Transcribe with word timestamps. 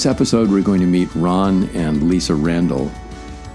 this 0.00 0.06
episode, 0.06 0.50
we're 0.50 0.62
going 0.62 0.80
to 0.80 0.86
meet 0.86 1.14
Ron 1.14 1.64
and 1.74 2.00
Liessa 2.04 2.34
Randle. 2.34 2.90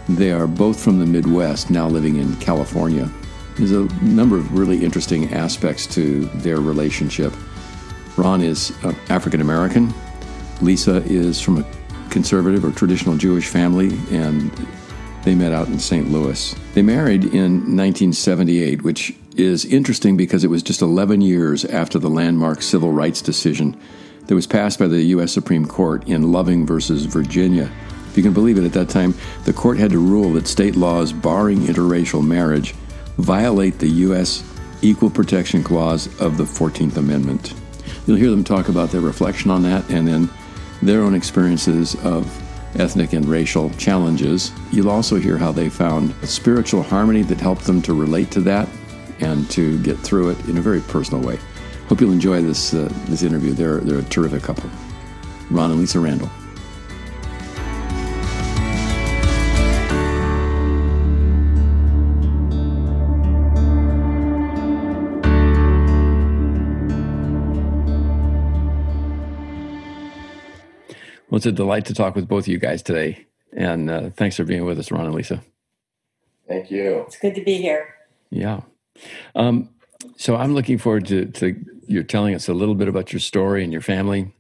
They 0.08 0.32
are 0.32 0.46
both 0.46 0.80
from 0.80 1.00
the 1.00 1.06
Midwest, 1.08 1.72
now 1.72 1.88
living 1.88 2.18
in 2.18 2.36
California. 2.36 3.10
There's 3.58 3.72
a 3.72 3.86
number 4.04 4.38
of 4.38 4.56
really 4.56 4.86
interesting 4.86 5.34
aspects 5.34 5.88
to 5.96 6.26
their 6.36 6.58
relationship. 6.58 7.34
Ron 8.16 8.42
is 8.42 8.72
uh, 8.84 8.94
African 9.10 9.42
American. 9.42 9.88
Liessa 10.60 11.04
is 11.08 11.42
from 11.42 11.58
a 11.58 11.66
conservative 12.12 12.64
or 12.64 12.70
traditional 12.70 13.18
Jewish 13.18 13.48
family, 13.48 13.98
and 14.12 14.52
they 15.24 15.34
met 15.34 15.52
out 15.52 15.66
in 15.66 15.80
St. 15.80 16.12
Louis. 16.12 16.54
They 16.76 16.84
married 16.84 17.24
in 17.24 17.76
1978, 17.76 18.84
which 18.84 19.16
is 19.36 19.66
interesting 19.66 20.16
because 20.16 20.44
it 20.44 20.50
was 20.52 20.62
just 20.62 20.84
11 20.84 21.22
years 21.22 21.66
after 21.66 21.98
the 21.98 22.12
landmark 22.12 22.62
civil 22.62 22.92
rights 22.92 23.24
decision 23.24 23.76
that 24.28 24.36
was 24.36 24.48
passed 24.48 24.80
by 24.80 24.88
the 24.88 25.02
U.S. 25.02 25.32
Supreme 25.32 25.66
Court 25.66 26.08
in 26.08 26.32
Loving 26.32 26.66
versus 26.66 27.06
Virginia. 27.06 27.72
If 28.08 28.18
you 28.18 28.24
can 28.24 28.34
believe 28.34 28.58
it, 28.58 28.64
at 28.64 28.74
that 28.74 28.90
time, 28.90 29.14
the 29.44 29.54
court 29.54 29.78
had 29.78 29.92
to 29.92 30.00
rule 30.00 30.34
that 30.34 30.48
state 30.48 30.76
laws 30.76 31.12
barring 31.12 31.60
interracial 31.60 32.26
marriage 32.26 32.74
violate 33.18 33.80
the 33.80 33.88
U.S. 33.88 34.44
Equal 34.82 35.10
Protection 35.10 35.64
Clause 35.64 36.08
of 36.20 36.38
the 36.38 36.44
14th 36.44 36.98
Amendment. 36.98 37.54
You'll 38.06 38.18
hear 38.18 38.30
them 38.30 38.44
talk 38.44 38.70
about 38.70 38.90
their 38.90 39.02
reflection 39.02 39.52
on 39.52 39.64
that 39.64 39.90
and 39.90 40.08
then 40.08 40.30
their 40.82 41.02
own 41.02 41.16
experiences 41.16 41.96
of 42.06 42.26
ethnic 42.80 43.14
and 43.14 43.26
racial 43.26 43.70
challenges. 43.72 44.52
You'll 44.72 44.90
also 44.90 45.16
hear 45.16 45.38
how 45.38 45.52
they 45.52 45.70
found 45.70 46.14
spiritual 46.28 46.84
harmony 46.84 47.22
that 47.24 47.40
helped 47.40 47.66
them 47.66 47.82
to 47.84 47.94
relate 47.94 48.32
to 48.32 48.42
that 48.42 48.68
and 49.20 49.50
to 49.52 49.82
get 49.82 49.98
through 49.98 50.32
it 50.32 50.46
in 50.48 50.58
a 50.58 50.62
very 50.62 50.82
personal 50.82 51.26
way. 51.26 51.40
Hope 51.88 52.02
you'll 52.02 52.12
enjoy 52.12 52.42
this 52.42 52.74
uh, 52.74 52.92
this 53.06 53.22
interview. 53.22 53.54
They're 53.54 53.78
they're 53.78 54.00
a 54.00 54.04
terrific 54.04 54.44
couple. 54.44 54.70
Ron 55.52 55.72
and 55.72 55.80
Liessa 55.80 56.04
Randle. 56.04 56.30
Well, 71.30 71.38
it's 71.38 71.46
a 71.46 71.52
delight 71.52 71.86
to 71.86 71.94
talk 71.94 72.16
with 72.16 72.28
both 72.28 72.46
of 72.46 72.48
you 72.48 72.58
guys 72.58 72.82
today. 72.82 73.28
And 73.52 73.90
uh, 73.90 74.10
thanks 74.12 74.38
for 74.38 74.44
being 74.44 74.64
with 74.64 74.80
us, 74.80 74.90
Ron 74.90 75.06
and 75.06 75.14
Liessa. 75.14 75.42
Thank 76.48 76.72
you. 76.72 77.04
It's 77.08 77.18
good 77.18 77.36
to 77.36 77.44
be 77.44 77.58
here. 77.58 77.94
Yeah. 78.30 78.62
Um, 79.36 79.70
so 80.18 80.36
I'm 80.36 80.54
looking 80.54 80.78
forward 80.78 81.06
to, 81.08 81.26
to 81.26 81.66
you're 81.88 82.04
telling 82.04 82.36
us 82.36 82.48
a 82.48 82.54
little 82.54 82.76
bit 82.76 82.88
about 82.88 83.14
your 83.14 83.20
story 83.20 83.64
and 83.64 83.72
your 83.72 83.82
family. 83.82 84.34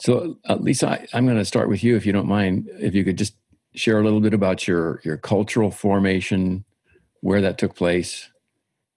So, 0.00 0.38
uh, 0.46 0.56
Liessa, 0.56 1.06
I, 1.12 1.18
am 1.18 1.26
going 1.26 1.38
to 1.38 1.44
start 1.44 1.68
with 1.68 1.84
you, 1.84 1.96
if 1.96 2.06
you 2.06 2.12
don't 2.12 2.26
mind. 2.26 2.68
If 2.80 2.94
you 2.94 3.04
could 3.04 3.18
just 3.18 3.34
share 3.74 3.98
a 3.98 4.04
little 4.04 4.20
bit 4.20 4.34
about 4.34 4.66
your 4.66 5.00
your 5.04 5.16
cultural 5.16 5.70
formation, 5.70 6.64
where 7.20 7.40
that 7.40 7.58
took 7.58 7.74
place, 7.74 8.30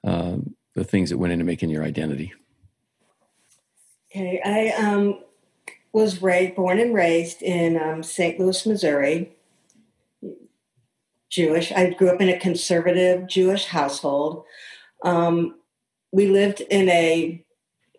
uh, 0.05 0.37
the 0.75 0.83
things 0.83 1.09
that 1.09 1.17
went 1.17 1.33
into 1.33 1.45
making 1.45 1.69
your 1.69 1.83
identity. 1.83 2.33
Okay, 4.11 4.41
I 4.43 4.69
um, 4.81 5.19
was 5.91 6.21
raised, 6.21 6.55
born 6.55 6.79
and 6.79 6.93
raised 6.93 7.41
in 7.41 7.81
um, 7.81 8.03
St. 8.03 8.39
Louis, 8.39 8.65
Missouri. 8.65 9.33
Jewish. 11.29 11.71
I 11.71 11.89
grew 11.91 12.09
up 12.09 12.21
in 12.21 12.29
a 12.29 12.39
conservative 12.39 13.27
Jewish 13.27 13.65
household. 13.65 14.45
Um, 15.03 15.55
we 16.11 16.27
lived 16.27 16.61
in 16.61 16.89
a 16.89 17.43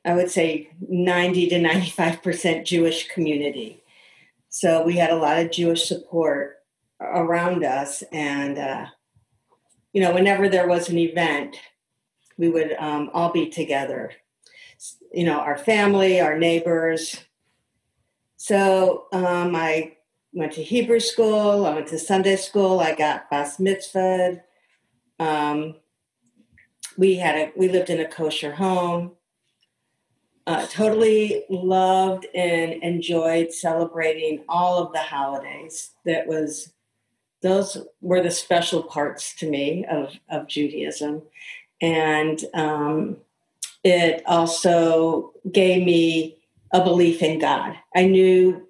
I 0.04 0.14
would 0.14 0.30
say 0.30 0.70
90 0.80 1.48
to 1.48 1.60
95% 1.60 2.64
Jewish 2.64 3.08
community. 3.08 3.82
So 4.48 4.82
we 4.84 4.96
had 4.96 5.10
a 5.10 5.16
lot 5.16 5.38
of 5.38 5.50
Jewish 5.50 5.86
support 5.86 6.56
around 7.00 7.64
us. 7.64 8.02
And, 8.12 8.58
uh, 8.58 8.86
you 9.92 10.00
know, 10.02 10.12
whenever 10.14 10.48
there 10.48 10.66
was 10.66 10.88
an 10.88 10.98
event, 10.98 11.56
we 12.36 12.48
would 12.48 12.74
um, 12.78 13.10
all 13.12 13.30
be 13.32 13.48
together. 13.48 14.12
You 15.12 15.24
know, 15.24 15.38
our 15.40 15.58
family, 15.58 16.20
our 16.20 16.38
neighbors. 16.38 17.16
So 18.36 19.06
um, 19.12 19.54
I 19.56 19.96
went 20.32 20.52
to 20.52 20.62
Hebrew 20.62 21.00
school, 21.00 21.66
I 21.66 21.74
went 21.74 21.88
to 21.88 21.98
Sunday 21.98 22.36
school, 22.36 22.80
I 22.80 22.94
got 22.94 23.28
bas 23.30 23.58
mitzvah. 23.58 24.42
Um, 25.18 25.74
we 26.96 27.16
had 27.16 27.36
a 27.36 27.52
we 27.56 27.68
lived 27.68 27.90
in 27.90 28.00
a 28.00 28.08
kosher 28.08 28.54
home 28.54 29.12
uh, 30.48 30.66
totally 30.68 31.44
loved 31.50 32.26
and 32.34 32.82
enjoyed 32.82 33.52
celebrating 33.52 34.42
all 34.48 34.78
of 34.78 34.92
the 34.94 34.98
holidays. 34.98 35.90
That 36.06 36.26
was 36.26 36.72
those 37.42 37.76
were 38.00 38.22
the 38.22 38.30
special 38.30 38.82
parts 38.82 39.34
to 39.36 39.50
me 39.50 39.84
of 39.84 40.14
of 40.30 40.48
Judaism, 40.48 41.20
and 41.82 42.42
um, 42.54 43.18
it 43.84 44.22
also 44.26 45.34
gave 45.52 45.84
me 45.84 46.38
a 46.72 46.82
belief 46.82 47.22
in 47.22 47.38
God. 47.38 47.76
I 47.94 48.06
knew 48.06 48.66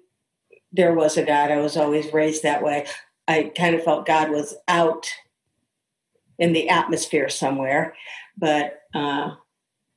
there 0.73 0.93
was 0.93 1.15
a 1.15 1.23
God. 1.23 1.49
I 1.49 1.61
was 1.61 1.77
always 1.77 2.11
raised 2.11 2.43
that 2.43 2.61
way. 2.61 2.87
I 3.25 3.53
kind 3.55 3.73
of 3.73 3.85
felt 3.85 4.05
God 4.05 4.31
was 4.31 4.53
out 4.67 5.09
in 6.37 6.51
the 6.51 6.67
atmosphere 6.67 7.29
somewhere, 7.29 7.95
but 8.37 8.81
uh, 8.93 9.35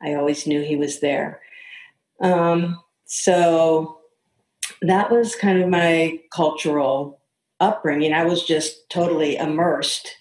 I 0.01 0.15
always 0.15 0.47
knew 0.47 0.63
He 0.63 0.77
was 0.77 1.01
there. 1.01 1.41
Um, 2.23 2.81
so 3.05 3.99
that 4.81 5.11
was 5.11 5.35
kind 5.35 5.61
of 5.61 5.69
my 5.69 6.21
cultural 6.35 7.21
upbringing. 7.61 8.13
I 8.13 8.25
was 8.25 8.45
just 8.45 8.89
totally 8.89 9.37
immersed 9.37 10.17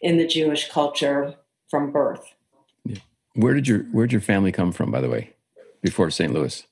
in 0.00 0.16
the 0.16 0.26
Jewish 0.26 0.70
culture 0.70 1.34
from 1.68 1.90
birth. 1.90 2.34
Yeah. 2.84 2.98
Where 3.34 3.54
did 3.54 3.66
your 3.68 3.80
Where 3.92 4.06
did 4.06 4.12
your 4.12 4.20
family 4.20 4.52
come 4.52 4.72
from, 4.72 4.90
by 4.90 5.00
the 5.00 5.08
way, 5.08 5.34
before 5.82 6.10
St. 6.10 6.32
Louis? 6.32 6.64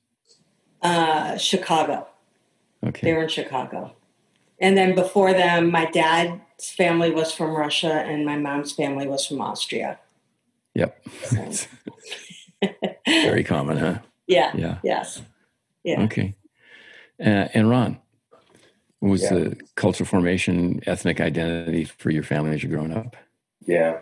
Uh, 0.82 1.36
Chicago. 1.36 2.06
Okay. 2.84 3.08
They 3.08 3.12
were 3.12 3.24
in 3.24 3.28
Chicago, 3.28 3.92
and 4.60 4.76
then 4.76 4.94
before 4.94 5.32
them, 5.32 5.70
my 5.70 5.86
dad's 5.86 6.70
family 6.70 7.10
was 7.10 7.32
from 7.32 7.50
Russia, 7.50 7.92
and 7.92 8.24
my 8.24 8.36
mom's 8.36 8.72
family 8.72 9.06
was 9.06 9.26
from 9.26 9.40
Austria. 9.40 9.98
Yep. 10.74 11.06
So. 11.24 11.66
Very 13.06 13.44
common, 13.44 13.76
huh? 13.78 13.98
Yeah. 14.26 14.52
Yeah. 14.54 14.78
Yes. 14.82 15.22
Yeah. 15.84 16.02
Okay. 16.02 16.34
Uh, 17.20 17.48
and 17.54 17.70
Ron, 17.70 17.98
what 18.98 19.10
was 19.10 19.22
yeah. 19.22 19.34
the 19.34 19.60
cultural 19.76 20.06
formation, 20.06 20.80
ethnic 20.86 21.20
identity 21.20 21.84
for 21.84 22.10
your 22.10 22.24
family 22.24 22.54
as 22.54 22.62
you're 22.62 22.72
growing 22.72 22.92
up? 22.92 23.16
Yeah. 23.64 24.00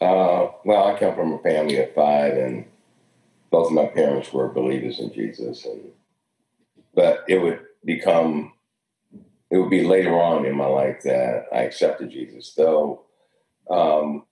Uh, 0.00 0.48
well, 0.64 0.86
I 0.86 0.98
come 0.98 1.14
from 1.14 1.32
a 1.32 1.38
family 1.38 1.78
of 1.78 1.92
five, 1.94 2.34
and 2.34 2.66
both 3.50 3.68
of 3.68 3.72
my 3.72 3.86
parents 3.86 4.32
were 4.32 4.48
believers 4.48 5.00
in 5.00 5.12
Jesus, 5.12 5.64
and 5.64 5.90
but 6.94 7.24
it 7.28 7.38
would 7.38 7.60
become 7.84 8.52
it 9.50 9.58
would 9.58 9.70
be 9.70 9.84
later 9.84 10.20
on 10.20 10.44
in 10.44 10.56
my 10.56 10.66
life 10.66 11.02
that 11.04 11.46
I 11.52 11.60
accepted 11.60 12.10
Jesus, 12.10 12.52
though. 12.54 13.02
Um, 13.70 14.24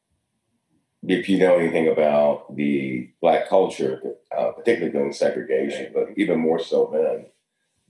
if 1.07 1.29
you 1.29 1.39
know 1.39 1.59
anything 1.59 1.89
about 1.89 2.55
the 2.57 3.11
black 3.21 3.49
culture, 3.49 4.01
uh, 4.37 4.53
particularly 4.53 4.93
during 4.93 5.13
segregation, 5.13 5.93
but 5.95 6.09
even 6.17 6.39
more 6.39 6.59
so 6.59 6.91
then, 6.93 7.27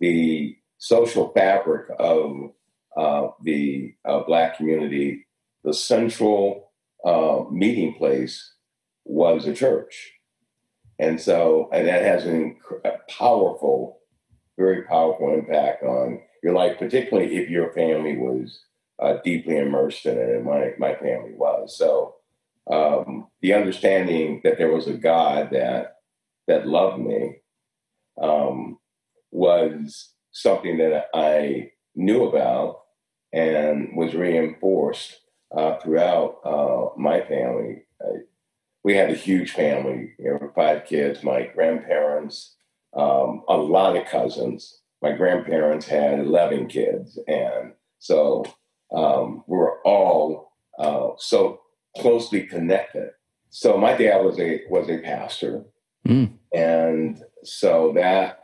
the 0.00 0.56
social 0.79 1.29
fabric 1.33 1.87
of 1.99 2.50
uh, 2.97 3.29
the 3.43 3.94
uh, 4.05 4.21
black 4.21 4.56
community, 4.56 5.27
the 5.62 5.75
central 5.75 6.73
uh, 7.05 7.44
meeting 7.50 7.94
place 7.94 8.55
was 9.05 9.47
a 9.47 9.55
church. 9.55 10.12
And 10.99 11.21
so, 11.21 11.69
and 11.73 11.88
that 11.88 12.03
has 12.03 12.25
an 12.25 12.56
a 12.85 12.93
powerful, 13.09 14.00
very 14.56 14.83
powerful 14.83 15.35
impact 15.35 15.83
on 15.83 16.21
your 16.43 16.55
life, 16.55 16.79
particularly 16.79 17.37
if 17.37 17.50
your 17.50 17.73
family 17.73 18.17
was 18.17 18.61
uh, 19.00 19.17
deeply 19.25 19.59
immersed 19.59 20.06
in 20.06 20.17
it, 20.17 20.37
and 20.37 20.44
my, 20.44 20.73
my 20.79 20.94
family 20.94 21.33
was. 21.35 21.77
So, 21.77 22.15
um, 22.70 23.28
the 23.40 23.52
understanding 23.52 24.40
that 24.44 24.58
there 24.58 24.72
was 24.72 24.87
a 24.87 24.94
God 24.94 25.50
that 25.52 25.96
that 26.46 26.66
loved 26.66 27.02
me 27.02 27.37
um, 28.20 28.78
was 29.31 30.12
something 30.32 30.78
that 30.78 31.06
I 31.14 31.70
knew 31.94 32.25
about 32.25 32.81
and 33.32 33.96
was 33.96 34.14
reinforced 34.14 35.20
uh, 35.56 35.78
throughout 35.78 36.38
uh, 36.44 36.99
my 36.99 37.20
family. 37.22 37.84
I, 38.00 38.19
we 38.82 38.94
had 38.94 39.11
a 39.11 39.14
huge 39.14 39.52
family, 39.52 40.12
you 40.19 40.31
know, 40.31 40.52
five 40.55 40.84
kids, 40.84 41.22
my 41.22 41.44
grandparents, 41.55 42.55
um, 42.94 43.43
a 43.49 43.56
lot 43.56 43.96
of 43.96 44.06
cousins. 44.06 44.81
My 45.00 45.12
grandparents 45.12 45.87
had 45.87 46.20
11 46.20 46.69
kids. 46.69 47.19
And 47.26 47.72
so 47.99 48.44
um, 48.94 49.43
we 49.46 49.56
were 49.56 49.81
all 49.87 50.52
uh, 50.78 51.11
so 51.19 51.61
closely 51.99 52.43
connected. 52.44 53.11
So 53.50 53.76
my 53.76 53.96
dad 53.96 54.19
was 54.19 54.38
a 54.38 54.62
was 54.69 54.88
a 54.88 54.99
pastor, 54.99 55.64
mm. 56.06 56.32
and 56.52 57.23
so 57.44 57.93
that 57.94 58.41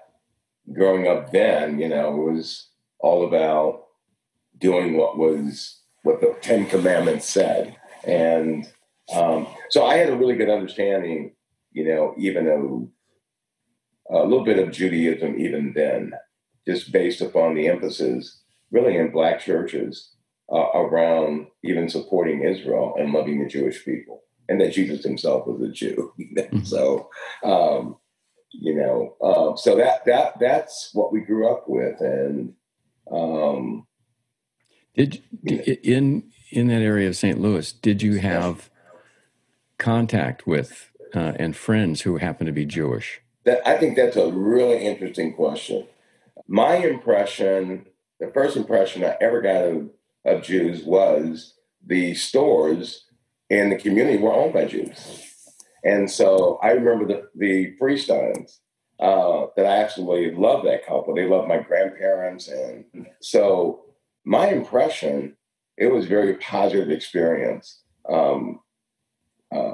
growing 0.73 1.08
up 1.08 1.32
then, 1.32 1.81
you 1.81 1.88
know, 1.88 2.12
was 2.12 2.69
all 3.00 3.26
about 3.26 3.87
doing 4.58 4.97
what 4.97 5.19
was 5.19 5.81
what 6.02 6.20
the 6.20 6.37
Ten 6.41 6.67
Commandments 6.67 7.29
said, 7.29 7.76
and 8.05 8.67
um, 9.12 9.49
so 9.70 9.85
I 9.85 9.96
had 9.96 10.11
a 10.11 10.17
really 10.17 10.37
good 10.37 10.50
understanding, 10.50 11.35
you 11.73 11.85
know, 11.85 12.14
even 12.17 12.46
of 12.46 14.23
a 14.23 14.26
little 14.26 14.44
bit 14.44 14.58
of 14.58 14.73
Judaism 14.73 15.38
even 15.41 15.73
then, 15.75 16.12
just 16.67 16.93
based 16.93 17.20
upon 17.20 17.55
the 17.55 17.69
emphasis 17.69 18.43
really 18.70 18.96
in 18.96 19.11
black 19.11 19.41
churches 19.41 20.14
uh, 20.52 20.70
around 20.75 21.47
even 21.64 21.88
supporting 21.88 22.43
Israel 22.43 22.94
and 22.99 23.12
loving 23.12 23.43
the 23.43 23.49
Jewish 23.49 23.85
people, 23.85 24.23
and 24.49 24.61
that 24.61 24.73
Jesus 24.73 25.05
himself 25.05 25.47
was 25.47 25.61
a 25.62 25.73
Jew. 25.73 26.12
mm-hmm. 26.20 26.62
So, 26.62 27.08
um, 27.44 27.97
you 28.50 28.75
know, 28.75 29.17
um, 29.23 29.56
so 29.56 29.76
that 29.76 30.05
that 30.06 30.38
that's 30.41 30.91
what 30.93 31.12
we 31.12 31.20
grew 31.20 31.50
up 31.50 31.69
with, 31.69 32.00
and 32.00 32.55
um, 33.11 33.87
did 34.94 35.23
in 35.44 36.31
in 36.50 36.67
that 36.69 36.82
area 36.82 37.08
of 37.08 37.17
St. 37.17 37.41
Louis, 37.41 37.73
did 37.73 38.03
you 38.03 38.19
have 38.19 38.70
contact 39.79 40.46
with 40.46 40.91
uh, 41.14 41.32
and 41.37 41.56
friends 41.56 42.03
who 42.03 42.19
happen 42.19 42.46
to 42.46 42.53
be 42.53 42.67
Jewish? 42.67 43.20
That, 43.44 43.67
I 43.67 43.79
think 43.79 43.96
that's 43.96 44.17
a 44.17 44.31
really 44.31 44.85
interesting 44.85 45.35
question. 45.35 45.87
My 46.46 46.76
impression, 46.76 47.87
the 48.19 48.31
first 48.35 48.56
impression 48.56 49.05
I 49.05 49.17
ever 49.20 49.41
got 49.41 49.62
of, 49.62 49.91
of 50.25 50.43
Jews 50.43 50.82
was 50.82 51.55
the 51.84 52.14
stores 52.14 53.06
in 53.49 53.70
the 53.70 53.76
community 53.76 54.19
were 54.19 54.32
owned 54.32 54.52
by 54.52 54.67
Jews. 54.67 55.26
And 55.84 56.11
so 56.11 56.58
I 56.62 56.70
remember 56.72 57.06
the, 57.06 57.28
the 57.34 57.75
Freesteins 57.81 58.58
uh, 59.00 59.46
that 59.56 59.67
I 59.67 59.78
absolutely 59.78 60.34
loved 60.34 60.67
that 60.67 60.87
couple. 60.87 61.14
They 61.14 61.26
loved 61.26 61.49
my 61.49 61.58
grandparents. 61.58 62.49
And 62.49 62.84
so 63.20 63.84
my 64.25 64.49
impression, 64.49 65.37
it 65.76 65.87
was 65.87 66.06
very 66.06 66.34
positive 66.34 66.90
experience. 66.90 67.81
Um, 68.08 68.61
uh, 69.55 69.72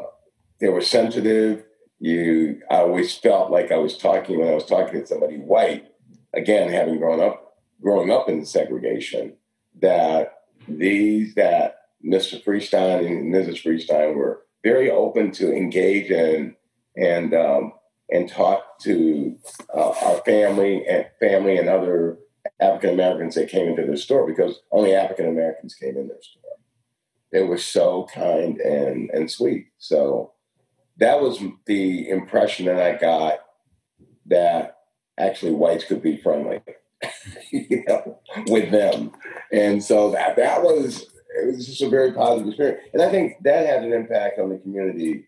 they 0.61 0.69
were 0.69 0.81
sensitive. 0.81 1.65
You, 1.99 2.61
I 2.71 2.77
always 2.77 3.17
felt 3.17 3.51
like 3.51 3.73
I 3.73 3.79
was 3.79 3.99
talking 3.99 4.39
when 4.39 4.49
I 4.49 4.55
was 4.55 4.67
talking 4.67 5.01
to 5.01 5.07
somebody 5.07 5.39
white. 5.39 5.87
Again, 6.35 6.71
having 6.71 6.99
grown 6.99 7.21
up, 7.21 7.57
growing 7.81 8.11
up 8.11 8.29
in 8.29 8.45
segregation, 8.45 9.37
that 9.81 10.43
these 10.69 11.35
that 11.35 11.79
Mr. 12.05 12.43
Freestein 12.43 13.07
and 13.07 13.35
Mrs. 13.35 13.63
Freestein 13.63 14.15
were 14.15 14.43
very 14.63 14.91
open 14.91 15.31
to 15.33 15.53
engage 15.53 16.11
in 16.11 16.55
and 16.97 17.35
um, 17.35 17.73
and 18.11 18.29
talk 18.29 18.79
to 18.81 19.37
uh, 19.75 19.91
our 19.91 20.19
family 20.25 20.87
and 20.87 21.07
family 21.21 21.57
and 21.57 21.69
other 21.69 22.19
African 22.61 22.91
Americans 22.91 23.35
that 23.35 23.49
came 23.49 23.69
into 23.69 23.87
the 23.87 23.97
store 23.97 24.27
because 24.27 24.61
only 24.71 24.95
African 24.95 25.27
Americans 25.29 25.75
came 25.75 25.97
in 25.97 26.09
their 26.09 26.23
store. 26.23 26.43
They 27.33 27.43
were 27.43 27.59
so 27.59 28.07
kind 28.13 28.59
and 28.61 29.11
and 29.11 29.31
sweet. 29.31 29.69
So 29.79 30.33
that 30.99 31.21
was 31.21 31.41
the 31.67 32.09
impression 32.09 32.67
that 32.67 32.81
I 32.81 32.99
got 32.99 33.41
that 34.27 34.79
actually 35.19 35.53
whites 35.53 35.85
could 35.85 36.03
be 36.03 36.17
friendly, 36.17 36.61
you 37.51 37.85
know, 37.87 38.19
with 38.47 38.71
them. 38.71 39.13
And 39.53 39.83
so 39.83 40.11
that 40.13 40.37
that 40.37 40.63
was 40.63 41.07
it 41.37 41.47
was 41.47 41.67
just 41.67 41.83
a 41.83 41.89
very 41.89 42.13
positive 42.13 42.49
experience. 42.49 42.81
And 42.93 43.03
I 43.03 43.11
think 43.11 43.43
that 43.43 43.67
had 43.67 43.85
an 43.85 43.93
impact 43.93 44.39
on 44.39 44.51
the 44.51 44.59
community. 44.59 45.27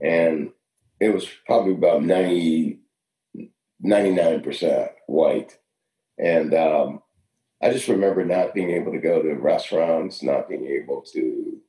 and 0.01 0.51
it 0.99 1.13
was 1.13 1.27
probably 1.45 1.73
about 1.73 2.03
99 2.03 4.41
percent 4.41 4.91
white, 5.07 5.57
and 6.17 6.53
um, 6.53 7.01
I 7.61 7.71
just 7.71 7.87
remember 7.87 8.25
not 8.25 8.53
being 8.53 8.71
able 8.71 8.91
to 8.91 8.99
go 8.99 9.21
to 9.21 9.33
restaurants, 9.35 10.23
not 10.23 10.49
being 10.49 10.65
able 10.65 11.01
to 11.13 11.61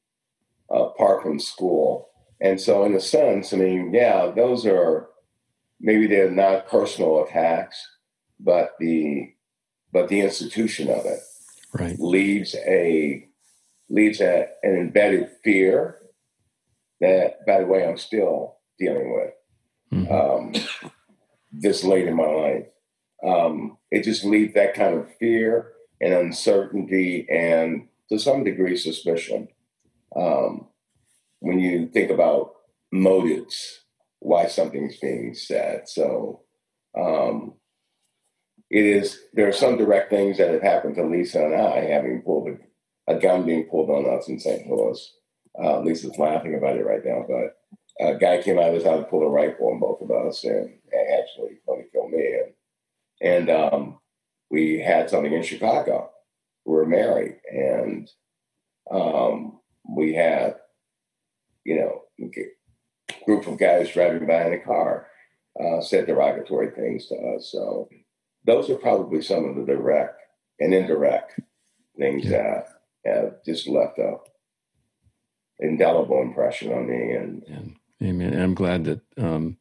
uh, 0.71 0.87
park 0.97 1.23
from 1.23 1.38
school, 1.38 2.09
and 2.40 2.61
so 2.61 2.85
in 2.85 2.95
a 2.95 3.00
sense, 3.00 3.52
I 3.52 3.57
mean, 3.57 3.95
yeah, 3.95 4.33
those 4.35 4.66
are 4.66 5.09
maybe 5.81 6.07
they're 6.07 6.31
not 6.31 6.69
personal 6.69 7.25
attacks, 7.25 7.76
but 8.40 8.73
the 8.78 9.33
but 9.93 10.09
the 10.09 10.21
institution 10.21 10.90
of 10.90 11.07
it 11.07 11.21
right. 11.78 11.99
leaves 11.99 12.54
a 12.66 13.28
leaves 13.88 14.21
a, 14.21 14.49
an 14.62 14.76
embedded 14.76 15.30
fear 15.45 15.99
that, 17.00 17.47
by 17.47 17.61
the 17.61 17.66
way, 17.66 17.87
I'm 17.87 17.99
still 17.99 18.56
dealing 18.78 19.14
with 19.14 19.33
mm-hmm. 19.92 20.12
um, 20.12 20.54
this 21.52 21.85
late 21.85 22.09
in 22.09 22.16
my 22.16 22.26
life. 22.26 22.66
Um, 23.25 23.78
it 23.90 24.04
just 24.04 24.25
leaves 24.25 24.54
that 24.54 24.75
kind 24.75 24.95
of 24.95 25.14
fear 25.18 25.73
and 26.00 26.12
uncertainty 26.12 27.26
and 27.30 27.88
to 28.11 28.18
some 28.18 28.45
degree 28.45 28.76
suspicion 28.76 29.49
um, 30.14 30.66
when 31.40 31.59
you 31.59 31.88
think 31.88 32.11
about 32.11 32.52
motives 32.92 33.85
why 34.21 34.47
something's 34.47 34.99
being 34.99 35.35
said. 35.35 35.88
So 35.88 36.42
um, 36.99 37.54
it 38.70 38.85
is 38.85 39.20
there 39.32 39.49
are 39.49 39.52
some 39.52 39.76
direct 39.76 40.11
things 40.11 40.38
that 40.38 40.50
have 40.50 40.62
happened 40.62 40.96
to 40.96 41.02
Liessa 41.02 41.44
and 41.44 41.54
I, 41.54 41.85
having 41.85 42.23
pulled 42.23 42.49
a, 42.49 43.12
a 43.12 43.18
gun 43.18 43.46
being 43.46 43.64
pulled 43.64 43.90
on 43.90 44.18
us 44.18 44.28
in 44.28 44.40
St. 44.40 44.68
Louis. 44.68 45.12
Uh, 45.58 45.80
Liessa's 45.80 46.18
laughing 46.18 46.54
about 46.54 46.76
it 46.76 46.85
right 46.85 47.04
now, 47.04 47.25
but 47.26 47.56
a 48.04 48.16
guy 48.16 48.42
came 48.42 48.58
out 48.58 48.68
of 48.68 48.75
his 48.75 48.85
house 48.85 48.99
and 48.99 49.08
pulled 49.08 49.23
a 49.23 49.26
rifle 49.26 49.68
on 49.68 49.80
both 49.80 50.02
of 50.02 50.11
us 50.11 50.44
and, 50.44 50.73
actually 51.18 51.58
going 51.66 51.82
to 51.82 51.90
kill 51.90 52.08
me. 52.08 52.38
And, 53.20 53.49
and 53.49 53.50
um, 53.50 53.99
we 54.50 54.78
had 54.78 55.11
something 55.11 55.32
in 55.32 55.42
Chicago. 55.42 56.11
We 56.64 56.73
were 56.73 56.87
married, 56.87 57.37
and 57.50 58.11
um, 58.90 59.61
we 59.88 60.14
had, 60.14 60.56
you 61.64 61.76
know, 61.76 62.02
a 62.20 63.25
group 63.25 63.46
of 63.46 63.58
guys 63.58 63.92
driving 63.92 64.26
by 64.26 64.46
in 64.46 64.54
a 64.54 64.58
car 64.58 65.08
uh, 65.61 65.80
said 65.80 66.06
derogatory 66.06 66.70
things 66.70 67.06
to 67.08 67.14
us. 67.16 67.50
So 67.52 67.88
those 68.47 68.71
are 68.71 68.76
probably 68.76 69.21
some 69.21 69.45
of 69.45 69.57
the 69.57 69.65
direct 69.65 70.21
and 70.59 70.73
indirect 70.73 71.41
things 71.99 72.25
yeah. 72.25 72.31
that 72.31 72.69
have 73.05 73.45
just 73.45 73.67
left 73.67 73.99
a 73.99 74.17
indelible 75.59 76.21
impression 76.23 76.73
on 76.73 76.88
me. 76.88 77.12
And 77.12 77.43
yeah. 77.47 78.09
amen. 78.09 78.33
And 78.33 78.43
I'm 78.43 78.55
glad 78.55 78.85
that 78.85 79.00
um, 79.19 79.57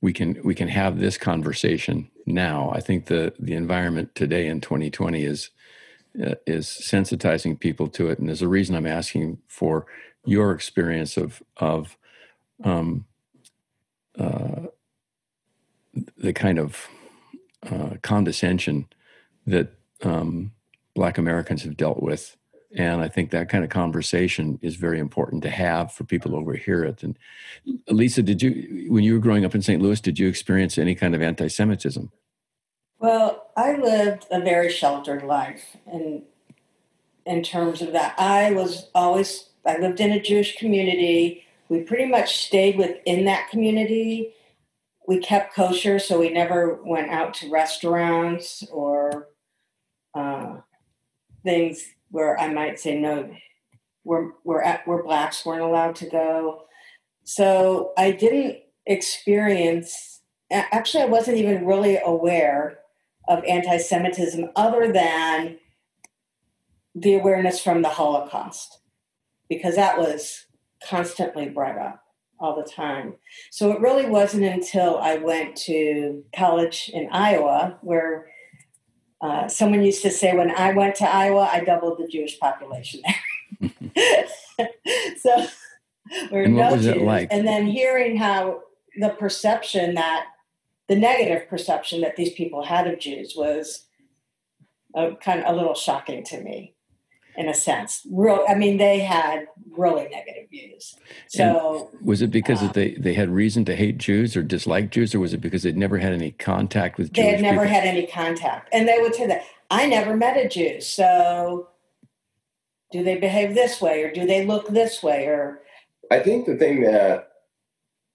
we 0.00 0.12
can 0.12 0.40
we 0.44 0.54
can 0.54 0.68
have 0.68 0.98
this 0.98 1.16
conversation 1.16 2.10
now. 2.26 2.70
I 2.74 2.80
think 2.80 3.06
the 3.06 3.32
the 3.38 3.54
environment 3.54 4.14
today 4.14 4.46
in 4.46 4.60
2020 4.60 5.24
is 5.24 5.50
uh, 6.22 6.34
is 6.46 6.66
sensitizing 6.66 7.58
people 7.58 7.88
to 7.88 8.08
it, 8.08 8.18
and 8.18 8.28
there's 8.28 8.42
a 8.42 8.48
reason 8.48 8.74
I'm 8.74 8.86
asking 8.86 9.38
for 9.46 9.86
your 10.24 10.52
experience 10.52 11.16
of 11.16 11.42
of 11.56 11.96
um, 12.64 13.04
uh, 14.18 14.66
the 16.18 16.32
kind 16.32 16.58
of 16.58 16.88
uh, 17.70 17.96
condescension 18.02 18.86
that 19.46 19.72
um, 20.02 20.52
Black 20.94 21.18
Americans 21.18 21.62
have 21.62 21.76
dealt 21.76 22.02
with. 22.02 22.36
And 22.74 23.00
I 23.00 23.08
think 23.08 23.30
that 23.30 23.48
kind 23.48 23.64
of 23.64 23.70
conversation 23.70 24.58
is 24.60 24.76
very 24.76 24.98
important 24.98 25.42
to 25.44 25.50
have 25.50 25.92
for 25.92 26.04
people 26.04 26.32
to 26.32 26.36
overhear 26.36 26.84
it. 26.84 27.02
And 27.02 27.18
Liessa, 27.88 28.24
did 28.24 28.42
you, 28.42 28.86
when 28.88 29.04
you 29.04 29.14
were 29.14 29.20
growing 29.20 29.44
up 29.44 29.54
in 29.54 29.62
St. 29.62 29.80
Louis, 29.80 30.00
did 30.00 30.18
you 30.18 30.28
experience 30.28 30.76
any 30.76 30.94
kind 30.94 31.14
of 31.14 31.22
anti 31.22 31.48
Semitism? 31.48 32.10
Well, 32.98 33.50
I 33.56 33.76
lived 33.76 34.26
a 34.30 34.40
very 34.40 34.70
sheltered 34.70 35.22
life. 35.22 35.76
And 35.86 36.22
in 37.24 37.42
terms 37.42 37.82
of 37.82 37.92
that, 37.92 38.14
I 38.18 38.52
was 38.52 38.88
always, 38.94 39.50
I 39.64 39.78
lived 39.78 40.00
in 40.00 40.10
a 40.12 40.20
Jewish 40.20 40.56
community. 40.56 41.46
We 41.68 41.80
pretty 41.80 42.06
much 42.06 42.46
stayed 42.46 42.76
within 42.76 43.24
that 43.26 43.50
community 43.50 44.34
we 45.06 45.18
kept 45.18 45.54
kosher, 45.54 45.98
so 45.98 46.18
we 46.18 46.30
never 46.30 46.80
went 46.84 47.10
out 47.10 47.34
to 47.34 47.50
restaurants 47.50 48.64
or 48.72 49.28
uh, 50.14 50.56
things 51.44 51.84
where 52.10 52.38
I 52.38 52.52
might 52.52 52.80
say 52.80 52.98
no, 52.98 53.30
where 54.02 54.32
where 54.42 54.62
at, 54.62 54.86
where 54.86 55.02
blacks 55.02 55.44
weren't 55.44 55.62
allowed 55.62 55.96
to 55.96 56.08
go. 56.08 56.62
So 57.24 57.92
I 57.96 58.10
didn't 58.10 58.58
experience. 58.86 60.22
Actually, 60.50 61.04
I 61.04 61.06
wasn't 61.06 61.38
even 61.38 61.66
really 61.66 61.98
aware 62.04 62.78
of 63.28 63.44
anti-Semitism 63.44 64.50
other 64.54 64.92
than 64.92 65.58
the 66.94 67.16
awareness 67.16 67.60
from 67.60 67.82
the 67.82 67.88
Holocaust, 67.88 68.78
because 69.48 69.74
that 69.74 69.98
was 69.98 70.46
constantly 70.88 71.48
brought 71.48 71.78
up 71.78 72.05
all 72.38 72.56
the 72.56 72.68
time. 72.70 73.14
So 73.50 73.72
it 73.72 73.80
really 73.80 74.06
wasn't 74.06 74.44
until 74.44 74.98
I 74.98 75.16
went 75.16 75.56
to 75.64 76.24
college 76.34 76.90
in 76.92 77.08
Iowa 77.10 77.78
where 77.80 78.28
uh, 79.20 79.48
someone 79.48 79.82
used 79.82 80.02
to 80.02 80.10
say, 80.10 80.36
when 80.36 80.50
I 80.50 80.72
went 80.72 80.94
to 80.96 81.08
Iowa, 81.08 81.48
I 81.50 81.60
doubled 81.60 81.98
the 81.98 82.06
Jewish 82.06 82.38
population 82.38 83.00
there. 83.60 84.28
so 85.16 85.46
we're 86.30 86.44
and 86.44 86.56
what 86.56 86.70
no 86.70 86.76
was 86.76 86.84
Jews. 86.84 86.96
it 86.96 87.02
like? 87.02 87.28
And 87.30 87.46
then 87.46 87.66
hearing 87.66 88.16
how 88.16 88.62
the 88.98 89.10
perception 89.10 89.94
that 89.94 90.26
the 90.88 90.96
negative 90.96 91.48
perception 91.48 92.00
that 92.02 92.16
these 92.16 92.32
people 92.32 92.62
had 92.62 92.86
of 92.86 93.00
Jews 93.00 93.34
was 93.36 93.86
a, 94.94 95.16
kind 95.16 95.42
of 95.42 95.52
a 95.52 95.56
little 95.56 95.74
shocking 95.74 96.22
to 96.24 96.40
me 96.40 96.75
in 97.36 97.48
a 97.48 97.54
sense. 97.54 98.06
Real, 98.10 98.44
I 98.48 98.54
mean, 98.54 98.78
they 98.78 99.00
had 99.00 99.46
really 99.70 100.08
negative 100.08 100.48
views. 100.50 100.96
So 101.28 101.90
and 101.92 102.06
was 102.06 102.22
it 102.22 102.30
because 102.30 102.62
uh, 102.62 102.72
they 102.72 102.94
they 102.94 103.14
had 103.14 103.28
reason 103.28 103.64
to 103.66 103.76
hate 103.76 103.98
Jews 103.98 104.36
or 104.36 104.42
dislike 104.42 104.90
Jews, 104.90 105.14
or 105.14 105.20
was 105.20 105.32
it 105.32 105.40
because 105.40 105.62
they'd 105.62 105.76
never 105.76 105.98
had 105.98 106.12
any 106.12 106.32
contact 106.32 106.98
with? 106.98 107.12
Jews? 107.12 107.24
They 107.24 107.30
Jewish 107.30 107.42
had 107.42 107.54
never 107.54 107.66
people? 107.66 107.80
had 107.80 107.84
any 107.84 108.06
contact, 108.06 108.68
and 108.72 108.88
they 108.88 108.98
would 109.00 109.14
say 109.14 109.26
that 109.26 109.42
I 109.70 109.86
never 109.86 110.16
met 110.16 110.36
a 110.36 110.48
Jew. 110.48 110.80
So, 110.80 111.68
do 112.90 113.04
they 113.04 113.16
behave 113.16 113.54
this 113.54 113.80
way, 113.80 114.02
or 114.02 114.12
do 114.12 114.26
they 114.26 114.44
look 114.44 114.68
this 114.68 115.02
way, 115.02 115.26
or? 115.26 115.62
I 116.10 116.20
think 116.20 116.46
the 116.46 116.56
thing 116.56 116.82
that 116.82 117.32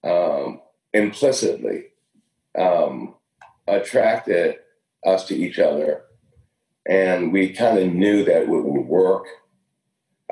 um, 0.02 0.60
implicitly 0.92 1.84
um, 2.58 3.14
attracted 3.68 4.56
us 5.04 5.26
to 5.26 5.36
each 5.36 5.58
other 5.58 6.04
and 6.86 7.32
we 7.32 7.52
kind 7.52 7.78
of 7.78 7.92
knew 7.92 8.24
that 8.24 8.42
it 8.42 8.48
would 8.48 8.86
work, 8.86 9.26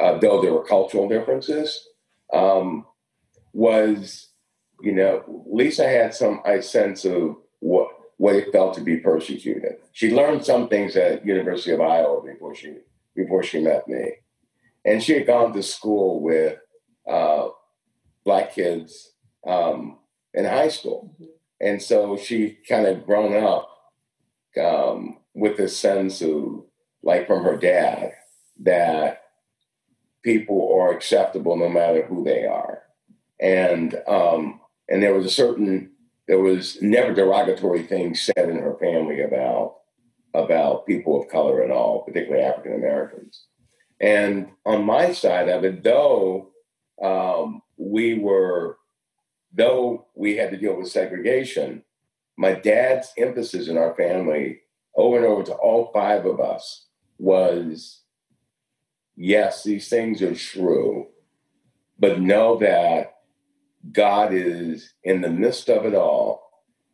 uh, 0.00 0.18
though 0.18 0.40
there 0.40 0.52
were 0.52 0.64
cultural 0.64 1.08
differences. 1.08 1.88
Um, 2.32 2.86
was 3.52 4.28
you 4.80 4.92
know 4.92 5.44
Liessa 5.52 5.84
had 5.84 6.14
some 6.14 6.40
a 6.44 6.62
sense 6.62 7.04
of 7.04 7.36
what 7.60 7.88
what 8.16 8.36
it 8.36 8.52
felt 8.52 8.74
to 8.74 8.82
be 8.82 8.98
persecuted. 8.98 9.76
She 9.92 10.14
learned 10.14 10.44
some 10.44 10.68
things 10.68 10.94
at 10.96 11.24
University 11.24 11.72
of 11.72 11.80
Iowa 11.80 12.22
before 12.22 12.54
she 12.54 12.76
before 13.14 13.42
she 13.42 13.60
met 13.60 13.88
me, 13.88 14.12
and 14.84 15.02
she 15.02 15.14
had 15.14 15.26
gone 15.26 15.52
to 15.52 15.62
school 15.62 16.20
with 16.20 16.58
uh, 17.08 17.48
black 18.24 18.54
kids 18.54 19.12
um, 19.46 19.98
in 20.34 20.44
high 20.44 20.68
school, 20.68 21.16
and 21.60 21.80
so 21.82 22.16
she 22.16 22.58
kind 22.68 22.86
of 22.86 23.06
grown 23.06 23.42
up 23.42 23.68
um, 24.62 25.19
with 25.34 25.58
sense 25.68 26.20
of, 26.22 26.64
like 27.02 27.26
from 27.26 27.44
her 27.44 27.56
dad, 27.56 28.12
that 28.60 29.22
people 30.22 30.78
are 30.78 30.92
acceptable 30.92 31.56
no 31.56 31.68
matter 31.68 32.04
who 32.06 32.24
they 32.24 32.44
are. 32.44 32.82
And 33.40 33.94
um, 34.06 34.60
and 34.88 35.02
there 35.02 35.14
was 35.14 35.24
a 35.24 35.30
certain 35.30 35.92
there 36.28 36.40
was 36.40 36.80
never 36.82 37.14
derogatory 37.14 37.84
things 37.84 38.22
said 38.22 38.48
in 38.48 38.58
her 38.58 38.76
family 38.78 39.22
about 39.22 39.76
about 40.34 40.86
people 40.86 41.20
of 41.20 41.28
color 41.28 41.62
at 41.62 41.70
all, 41.70 42.02
particularly 42.02 42.44
African 42.44 42.74
Americans. 42.74 43.46
And 44.00 44.50
on 44.64 44.84
my 44.84 45.12
side 45.12 45.48
of 45.48 45.64
it, 45.64 45.82
though 45.82 46.50
um, 47.02 47.62
we 47.76 48.14
were, 48.18 48.78
though 49.52 50.06
we 50.14 50.36
had 50.36 50.50
to 50.50 50.56
deal 50.56 50.76
with 50.76 50.88
segregation, 50.88 51.82
my 52.36 52.52
dad's 52.52 53.12
emphasis 53.18 53.68
in 53.68 53.76
our 53.76 53.94
family 53.94 54.60
over 54.96 55.16
and 55.16 55.26
over 55.26 55.42
to 55.44 55.52
all 55.52 55.90
five 55.92 56.26
of 56.26 56.40
us 56.40 56.86
was 57.18 58.02
yes, 59.16 59.62
these 59.64 59.88
things 59.88 60.22
are 60.22 60.34
true, 60.34 61.08
but 61.98 62.20
know 62.20 62.56
that 62.58 63.14
God 63.92 64.32
is 64.32 64.94
in 65.04 65.20
the 65.20 65.30
midst 65.30 65.68
of 65.68 65.84
it 65.84 65.94
all 65.94 66.50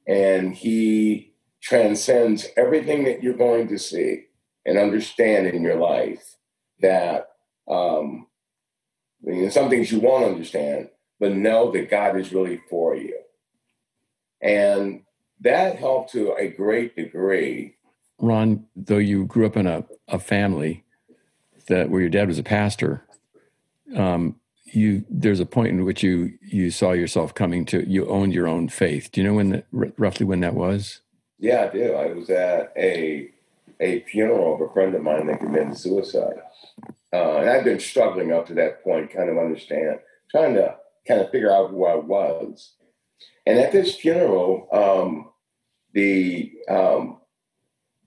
and 0.06 0.54
He 0.54 1.34
transcends 1.60 2.46
everything 2.56 3.04
that 3.04 3.22
you're 3.22 3.34
going 3.34 3.68
to 3.68 3.78
see 3.78 4.24
and 4.64 4.78
understand 4.78 5.46
in 5.46 5.62
your 5.62 5.76
life. 5.76 6.36
That 6.80 7.28
um, 7.68 8.26
some 9.50 9.70
things 9.70 9.90
you 9.90 10.00
won't 10.00 10.24
understand, 10.24 10.90
but 11.18 11.32
know 11.32 11.70
that 11.72 11.90
God 11.90 12.18
is 12.18 12.32
really 12.32 12.60
for 12.68 12.94
you. 12.94 13.18
And 14.42 15.02
that 15.40 15.76
helped 15.76 16.12
to 16.12 16.34
a 16.34 16.48
great 16.48 16.96
degree 16.96 17.75
Ron, 18.18 18.64
though 18.74 18.98
you 18.98 19.26
grew 19.26 19.46
up 19.46 19.56
in 19.56 19.66
a, 19.66 19.84
a 20.08 20.18
family 20.18 20.84
that 21.68 21.90
where 21.90 22.00
your 22.00 22.10
dad 22.10 22.28
was 22.28 22.38
a 22.38 22.42
pastor, 22.42 23.04
um, 23.94 24.36
you 24.64 25.04
there's 25.08 25.40
a 25.40 25.46
point 25.46 25.68
in 25.68 25.84
which 25.84 26.02
you 26.02 26.32
you 26.40 26.70
saw 26.70 26.92
yourself 26.92 27.34
coming 27.34 27.64
to 27.66 27.88
you 27.88 28.08
owned 28.08 28.34
your 28.34 28.48
own 28.48 28.68
faith. 28.68 29.10
Do 29.12 29.20
you 29.20 29.26
know 29.26 29.34
when 29.34 29.62
r- 29.76 29.92
roughly 29.96 30.26
when 30.26 30.40
that 30.40 30.54
was? 30.54 31.00
Yeah, 31.38 31.68
I 31.70 31.76
do. 31.76 31.92
I 31.92 32.06
was 32.12 32.30
at 32.30 32.72
a 32.76 33.30
a 33.78 34.00
funeral 34.00 34.54
of 34.54 34.60
a 34.60 34.72
friend 34.72 34.94
of 34.94 35.02
mine 35.02 35.26
that 35.26 35.40
committed 35.40 35.76
suicide, 35.76 36.40
uh, 37.12 37.36
and 37.36 37.50
I've 37.50 37.64
been 37.64 37.78
struggling 37.78 38.32
up 38.32 38.46
to 38.46 38.54
that 38.54 38.82
point, 38.82 39.12
kind 39.12 39.30
of 39.30 39.38
understand, 39.38 40.00
trying 40.30 40.54
to 40.54 40.76
kind 41.06 41.20
of 41.20 41.30
figure 41.30 41.52
out 41.52 41.70
who 41.70 41.84
I 41.84 41.96
was. 41.96 42.72
And 43.46 43.58
at 43.58 43.70
this 43.70 43.94
funeral, 43.94 44.68
um, 44.72 45.30
the 45.92 46.52
um, 46.68 47.18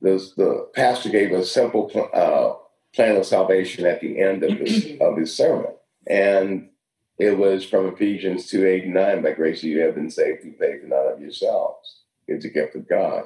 the, 0.01 0.31
the 0.37 0.69
pastor 0.73 1.09
gave 1.09 1.31
a 1.31 1.45
simple 1.45 1.91
uh, 2.13 2.53
plan 2.95 3.17
of 3.17 3.25
salvation 3.25 3.85
at 3.85 4.01
the 4.01 4.19
end 4.19 4.43
of 4.43 4.57
his, 4.57 4.97
of 5.01 5.17
his 5.17 5.35
sermon. 5.35 5.73
And 6.07 6.69
it 7.17 7.37
was 7.37 7.65
from 7.65 7.87
Ephesians 7.87 8.47
2 8.47 8.65
8 8.65 8.83
and 8.85 8.93
9 8.93 9.21
by 9.21 9.31
grace 9.31 9.63
you 9.63 9.81
have 9.81 9.95
been 9.95 10.09
saved 10.09 10.41
through 10.41 10.55
faith 10.57 10.81
not 10.85 11.13
of 11.13 11.19
yourselves. 11.19 12.03
It's 12.27 12.45
a 12.45 12.49
gift 12.49 12.75
of 12.75 12.87
God. 12.87 13.25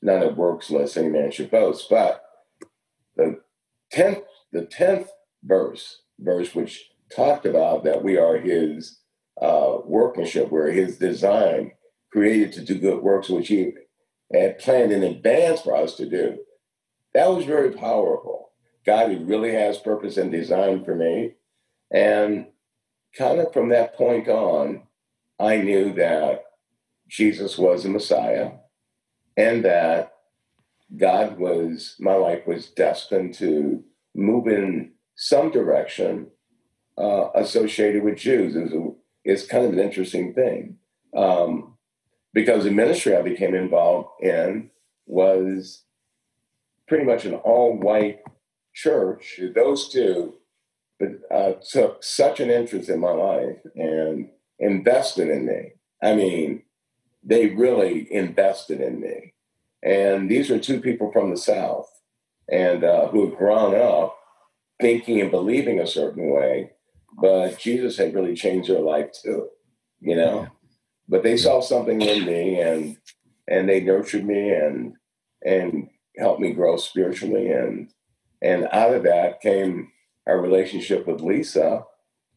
None 0.00 0.22
of 0.22 0.36
works 0.36 0.70
unless 0.70 0.96
any 0.96 1.08
man 1.08 1.30
should 1.30 1.50
boast. 1.50 1.88
But 1.88 2.22
the 3.16 3.40
tenth, 3.90 4.20
the 4.52 4.66
tenth 4.66 5.08
verse, 5.42 6.02
verse 6.18 6.54
which 6.54 6.90
talked 7.14 7.46
about 7.46 7.84
that 7.84 8.04
we 8.04 8.16
are 8.16 8.38
his 8.38 9.00
uh, 9.40 9.78
workmanship, 9.84 10.50
we're 10.50 10.70
his 10.70 10.98
design, 10.98 11.72
created 12.12 12.52
to 12.52 12.64
do 12.64 12.78
good 12.78 13.02
works 13.02 13.28
which 13.28 13.48
he 13.48 13.72
had 14.40 14.58
planned 14.58 14.92
in 14.92 15.02
advance 15.02 15.60
for 15.62 15.76
us 15.76 15.96
to 15.96 16.06
do. 16.08 16.38
That 17.14 17.28
was 17.28 17.44
very 17.44 17.70
powerful. 17.70 18.50
God 18.84 19.28
really 19.28 19.52
has 19.52 19.78
purpose 19.78 20.16
and 20.16 20.30
design 20.30 20.84
for 20.84 20.94
me. 20.94 21.34
And 21.92 22.46
kind 23.16 23.40
of 23.40 23.52
from 23.52 23.68
that 23.70 23.96
point 23.96 24.28
on, 24.28 24.82
I 25.38 25.58
knew 25.58 25.92
that 25.94 26.44
Jesus 27.08 27.56
was 27.56 27.82
the 27.82 27.88
Messiah 27.88 28.52
and 29.36 29.64
that 29.64 30.12
God 30.96 31.38
was, 31.38 31.96
my 31.98 32.14
life 32.14 32.46
was 32.46 32.70
destined 32.70 33.34
to 33.34 33.82
move 34.14 34.46
in 34.46 34.92
some 35.16 35.50
direction 35.50 36.28
uh, 36.98 37.28
associated 37.34 38.02
with 38.02 38.18
Jews. 38.18 38.56
Is 39.24 39.46
kind 39.46 39.64
of 39.64 39.72
an 39.72 39.78
interesting 39.78 40.34
thing 40.34 40.76
um, 41.16 41.73
because 42.34 42.64
the 42.64 42.70
ministry 42.70 43.16
I 43.16 43.22
became 43.22 43.54
involved 43.54 44.08
in 44.20 44.70
was 45.06 45.84
pretty 46.86 47.04
much 47.04 47.24
an 47.24 47.34
all 47.34 47.78
white 47.78 48.20
church. 48.74 49.40
Those 49.54 49.88
two 49.88 50.34
uh, 51.30 51.52
took 51.70 52.02
such 52.02 52.40
an 52.40 52.50
interest 52.50 52.88
in 52.88 53.00
my 53.00 53.12
life 53.12 53.58
and 53.76 54.28
invested 54.58 55.28
in 55.28 55.46
me. 55.46 55.72
I 56.02 56.14
mean, 56.14 56.62
they 57.22 57.46
really 57.46 58.12
invested 58.12 58.80
in 58.80 59.00
me. 59.00 59.32
And 59.82 60.30
these 60.30 60.50
are 60.50 60.58
two 60.58 60.80
people 60.80 61.12
from 61.12 61.30
the 61.30 61.36
South 61.36 61.88
and 62.50 62.84
uh, 62.84 63.08
who 63.08 63.28
have 63.28 63.38
grown 63.38 63.74
up 63.74 64.18
thinking 64.80 65.20
and 65.20 65.30
believing 65.30 65.78
a 65.78 65.86
certain 65.86 66.30
way, 66.30 66.70
but 67.20 67.58
Jesus 67.58 67.96
had 67.96 68.14
really 68.14 68.34
changed 68.34 68.68
their 68.68 68.80
life 68.80 69.10
too, 69.12 69.48
you 70.00 70.16
know. 70.16 70.48
But 71.08 71.22
they 71.22 71.36
saw 71.36 71.60
something 71.60 72.00
in 72.00 72.24
me 72.24 72.60
and 72.60 72.96
and 73.46 73.68
they 73.68 73.80
nurtured 73.80 74.24
me 74.24 74.50
and 74.50 74.94
and 75.44 75.88
helped 76.16 76.40
me 76.40 76.52
grow 76.52 76.76
spiritually 76.76 77.50
and 77.50 77.90
and 78.42 78.68
out 78.72 78.94
of 78.94 79.02
that 79.04 79.40
came 79.40 79.90
our 80.26 80.40
relationship 80.40 81.06
with 81.06 81.20
Liessa 81.20 81.84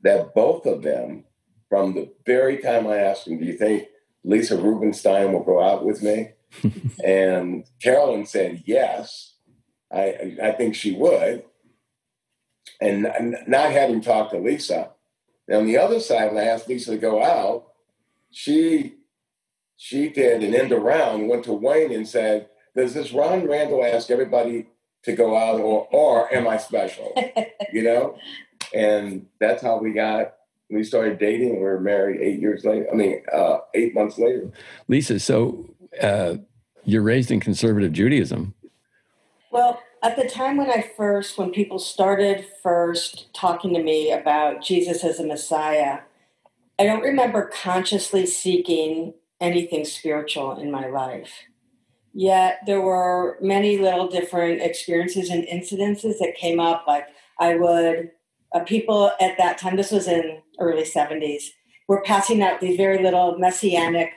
that 0.03 0.33
both 0.33 0.65
of 0.65 0.83
them 0.83 1.23
from 1.69 1.93
the 1.93 2.11
very 2.25 2.57
time 2.57 2.87
I 2.87 2.97
asked 2.97 3.25
them, 3.25 3.37
do 3.39 3.45
you 3.45 3.57
think 3.57 3.87
Liessa 4.25 4.61
Rubinstein 4.61 5.33
will 5.33 5.43
go 5.43 5.61
out 5.61 5.85
with 5.85 6.01
me? 6.01 6.31
and 7.03 7.65
Carolyn 7.81 8.25
said 8.25 8.63
yes. 8.65 9.35
I 9.91 10.37
I 10.41 10.51
think 10.51 10.75
she 10.75 10.93
would. 10.93 11.43
And 12.81 13.37
not 13.47 13.71
having 13.71 14.01
talked 14.01 14.31
to 14.31 14.37
Liessa. 14.37 14.89
on 15.51 15.65
the 15.65 15.77
other 15.77 15.99
side, 15.99 16.33
when 16.33 16.43
I 16.43 16.47
asked 16.47 16.67
Liessa 16.67 16.87
to 16.87 16.97
go 16.97 17.23
out, 17.23 17.67
she 18.37 18.93
she 19.77 20.09
did 20.09 20.43
an 20.43 20.53
end 20.53 20.71
around, 20.71 21.27
went 21.27 21.43
to 21.45 21.53
Wayne 21.53 21.91
and 21.91 22.07
said, 22.07 22.49
Does 22.75 22.93
this 22.93 23.11
Ron 23.11 23.47
Randle 23.47 23.83
ask 23.83 24.11
everybody 24.11 24.67
to 25.03 25.13
go 25.13 25.35
out 25.35 25.59
or 25.59 25.87
or 25.91 26.31
am 26.31 26.47
I 26.47 26.57
special? 26.57 27.13
you 27.73 27.81
know? 27.81 28.19
And 28.75 29.25
that's 29.39 29.63
how 29.63 29.79
we 29.79 29.91
got 29.91 30.35
we 30.69 30.83
started 30.83 31.17
dating 31.17 31.55
we 31.55 31.63
were 31.63 31.79
married 31.79 32.21
eight 32.21 32.39
years 32.39 32.63
later. 32.63 32.87
I 32.91 32.95
mean, 32.95 33.23
uh, 33.33 33.59
eight 33.73 33.95
months 33.95 34.19
later. 34.19 34.51
Liessa, 34.87 35.19
so 35.19 35.73
uh, 35.99 36.35
you're 36.83 37.01
raised 37.01 37.31
in 37.31 37.39
conservative 37.39 37.91
Judaism. 37.91 38.53
Well, 39.49 39.81
at 40.03 40.15
the 40.15 40.29
time 40.29 40.57
when 40.57 40.69
I 40.69 40.91
first, 40.95 41.39
when 41.39 41.49
people 41.49 41.79
started 41.79 42.45
first 42.61 43.33
talking 43.33 43.73
to 43.73 43.81
me 43.81 44.11
about 44.11 44.61
Jesus 44.61 45.03
as 45.03 45.19
a 45.19 45.25
Messiah, 45.25 46.01
I 46.79 46.85
don't 46.85 47.01
remember 47.01 47.51
consciously 47.53 48.25
seeking 48.25 49.13
anything 49.41 49.85
spiritual 49.85 50.59
in 50.59 50.71
my 50.71 50.87
life. 50.87 51.31
Yet 52.13 52.59
there 52.65 52.81
were 52.81 53.37
many 53.41 53.77
little 53.77 54.07
different 54.07 54.61
experiences 54.61 55.29
and 55.29 55.43
incidences 55.43 56.19
that 56.19 56.35
came 56.35 56.59
up. 56.59 56.85
Like 56.87 57.07
I 57.39 57.55
would, 57.55 58.11
uh, 58.53 58.63
people 58.63 59.11
at 59.19 59.37
that 59.37 59.57
time, 59.57 59.75
this 59.75 59.91
was 59.91 60.07
in 60.07 60.41
early 60.59 60.83
70s, 60.83 61.43
were 61.87 62.01
passing 62.01 62.41
out 62.41 62.59
these 62.59 62.77
very 62.77 63.01
little 63.01 63.37
messianic 63.37 64.11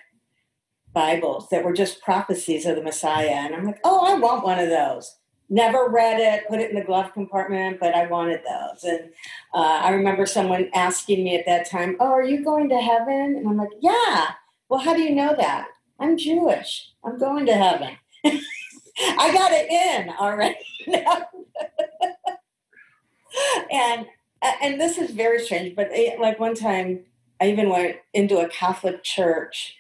Bibles 0.93 1.49
that 1.51 1.65
were 1.65 1.73
just 1.73 2.03
prophecies 2.03 2.67
of 2.67 2.77
the 2.77 2.83
Messiah. 2.83 3.31
And 3.31 3.55
I'm 3.55 3.65
like, 3.65 3.79
oh, 3.85 4.07
I 4.07 4.19
want 4.19 4.45
one 4.45 4.59
of 4.59 4.69
those 4.69 5.15
never 5.51 5.89
read 5.89 6.21
it, 6.21 6.49
put 6.49 6.61
it 6.61 6.71
in 6.71 6.77
the 6.77 6.85
glove 6.85 7.13
compartment, 7.13 7.81
but 7.81 7.95
I 7.95 8.07
wanted 8.07 8.41
those. 8.49 8.85
And 8.85 9.11
uh, 9.53 9.81
I 9.83 9.91
remember 9.91 10.25
someone 10.25 10.71
asking 10.75 11.25
me 11.25 11.37
at 11.37 11.45
that 11.47 11.69
time, 11.69 11.97
Oh, 12.01 12.13
are 12.13 12.25
you 12.25 12.43
going 12.45 12.69
to 12.71 12.79
heaven? 12.81 13.35
And 13.37 13.47
I'm 13.47 13.57
like, 13.57 13.71
Yeah. 13.81 14.31
Well, 14.69 14.81
how 14.81 14.95
do 14.95 15.03
you 15.03 15.15
know 15.15 15.35
that? 15.37 15.67
I'm 15.99 16.17
Jewish. 16.17 16.89
I'm 17.05 17.19
going 17.19 17.45
to 17.47 17.55
heaven. 17.55 17.97
I 18.25 19.33
got 19.33 19.51
it 19.53 19.71
in 19.71 20.11
already. 20.11 20.57
and 23.71 24.07
and 24.43 24.81
this 24.81 24.97
is 24.97 25.11
very 25.11 25.45
strange, 25.45 25.77
but 25.77 25.89
it, 25.91 26.19
like 26.19 26.39
one 26.41 26.55
time 26.55 27.01
I 27.41 27.51
even 27.51 27.69
went 27.69 27.97
into 28.15 28.39
a 28.39 28.49
Catholic 28.49 29.03
church, 29.03 29.77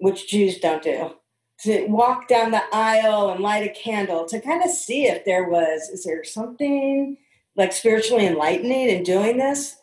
which 0.00 0.28
Jews 0.28 0.58
don't 0.58 0.82
do 0.82 1.14
to 1.62 1.86
walk 1.86 2.28
down 2.28 2.50
the 2.50 2.62
aisle 2.72 3.30
and 3.30 3.40
light 3.40 3.68
a 3.68 3.72
candle 3.72 4.26
to 4.26 4.40
kind 4.40 4.62
of 4.62 4.70
see 4.70 5.06
if 5.06 5.24
there 5.24 5.48
was 5.48 5.88
is 5.88 6.04
there 6.04 6.22
something 6.24 7.16
like 7.56 7.72
spiritually 7.72 8.26
enlightening 8.26 8.88
in 8.88 9.02
doing 9.02 9.38
this 9.38 9.76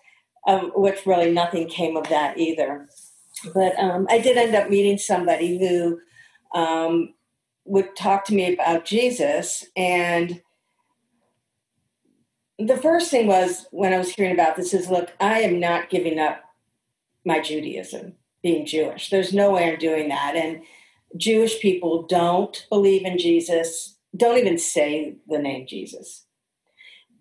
um, 0.47 0.71
which 0.75 1.05
really 1.05 1.31
nothing 1.31 1.67
came 1.67 1.95
of 1.95 2.09
that 2.09 2.37
either. 2.37 2.87
But 3.53 3.77
um, 3.79 4.07
i 4.09 4.19
did 4.19 4.37
end 4.37 4.55
up 4.55 4.69
meeting 4.69 4.97
somebody 4.97 5.57
who 5.57 5.99
um, 6.57 7.13
would 7.65 7.95
talk 7.95 8.25
to 8.25 8.35
me 8.35 8.53
about 8.53 8.85
jesus 8.85 9.65
and 9.75 10.41
the 12.59 12.77
first 12.77 13.09
thing 13.09 13.25
was 13.25 13.65
when 13.71 13.93
i 13.93 13.97
was 13.97 14.11
hearing 14.11 14.33
about 14.33 14.55
this 14.55 14.73
is 14.73 14.89
look 14.89 15.11
i 15.19 15.39
am 15.39 15.59
not 15.59 15.89
giving 15.89 16.19
up 16.19 16.43
my 17.25 17.39
judaism 17.39 18.13
being 18.43 18.65
jewish. 18.65 19.09
There's 19.09 19.33
no 19.33 19.51
way 19.51 19.71
i'm 19.71 19.79
doing 19.79 20.09
that. 20.09 20.35
And 20.35 20.61
Jewish 21.17 21.59
people 21.59 22.03
don't 22.03 22.65
believe 22.69 23.05
in 23.05 23.17
Jesus, 23.17 23.97
don't 24.15 24.37
even 24.37 24.57
say 24.57 25.17
the 25.27 25.39
name 25.39 25.67
Jesus. 25.67 26.25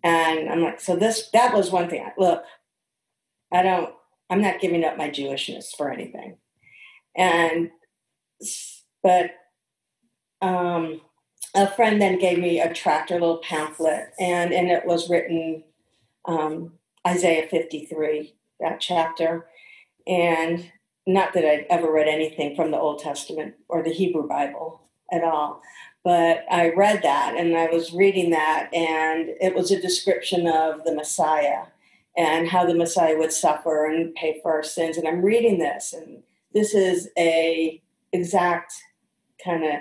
And 0.03 0.49
I'm 0.49 0.63
like, 0.63 0.81
so 0.81 0.97
this, 0.97 1.29
that 1.33 1.55
was 1.55 1.71
one 1.71 1.89
thing. 1.89 2.05
Look, 2.19 2.43
I 3.53 3.63
don't, 3.63 3.95
I'm 4.31 4.43
not 4.43 4.61
giving 4.61 4.85
up 4.85 4.97
my 4.97 5.11
Jewishness 5.11 5.77
for 5.77 5.91
anything. 5.91 6.39
And, 7.17 7.71
but, 9.03 9.31
um, 10.41 11.03
a 11.55 11.71
friend 11.71 12.01
then 12.01 12.19
gave 12.19 12.39
me 12.39 12.61
a 12.61 12.73
tractor, 12.73 13.15
little 13.15 13.39
pamphlet, 13.39 14.13
and 14.19 14.53
and 14.53 14.71
it 14.71 14.87
was 14.87 15.11
written 15.11 15.65
um, 16.25 16.73
Isaiah 17.07 17.47
53, 17.49 18.35
that 18.61 18.81
chapter. 18.81 19.47
And 20.07 20.73
not 21.07 21.33
that 21.33 21.45
I'd 21.45 21.67
ever 21.69 21.91
read 21.91 22.09
anything 22.09 22.55
from 22.55 22.71
the 22.71 22.79
Old 22.79 23.01
Testament 23.01 23.55
or 23.69 23.83
the 23.83 23.93
Hebrew 23.93 24.27
Bible 24.27 24.81
at 25.11 25.25
all, 25.25 25.61
but 26.05 26.45
I 26.51 26.71
read 26.71 27.03
that 27.03 27.37
and 27.37 27.57
I 27.57 27.67
was 27.67 27.93
reading 27.93 28.31
that, 28.31 28.71
and 28.73 29.31
it 29.41 29.55
was 29.55 29.71
a 29.71 29.81
description 29.81 30.47
of 30.47 30.85
the 30.85 30.95
Messiah 30.95 31.65
and 32.17 32.49
how 32.49 32.67
the 32.67 32.75
Messiah 32.75 33.17
would 33.17 33.33
suffer 33.33 33.87
and 33.87 34.15
pay 34.15 34.41
for 34.43 34.53
our 34.53 34.63
sins. 34.63 34.97
And 34.97 35.09
I'm 35.09 35.23
reading 35.23 35.59
this, 35.59 35.93
and 35.93 36.23
this 36.53 36.75
is 36.75 37.09
a 37.19 37.81
exact 38.13 38.75
kind 39.43 39.65
of 39.65 39.81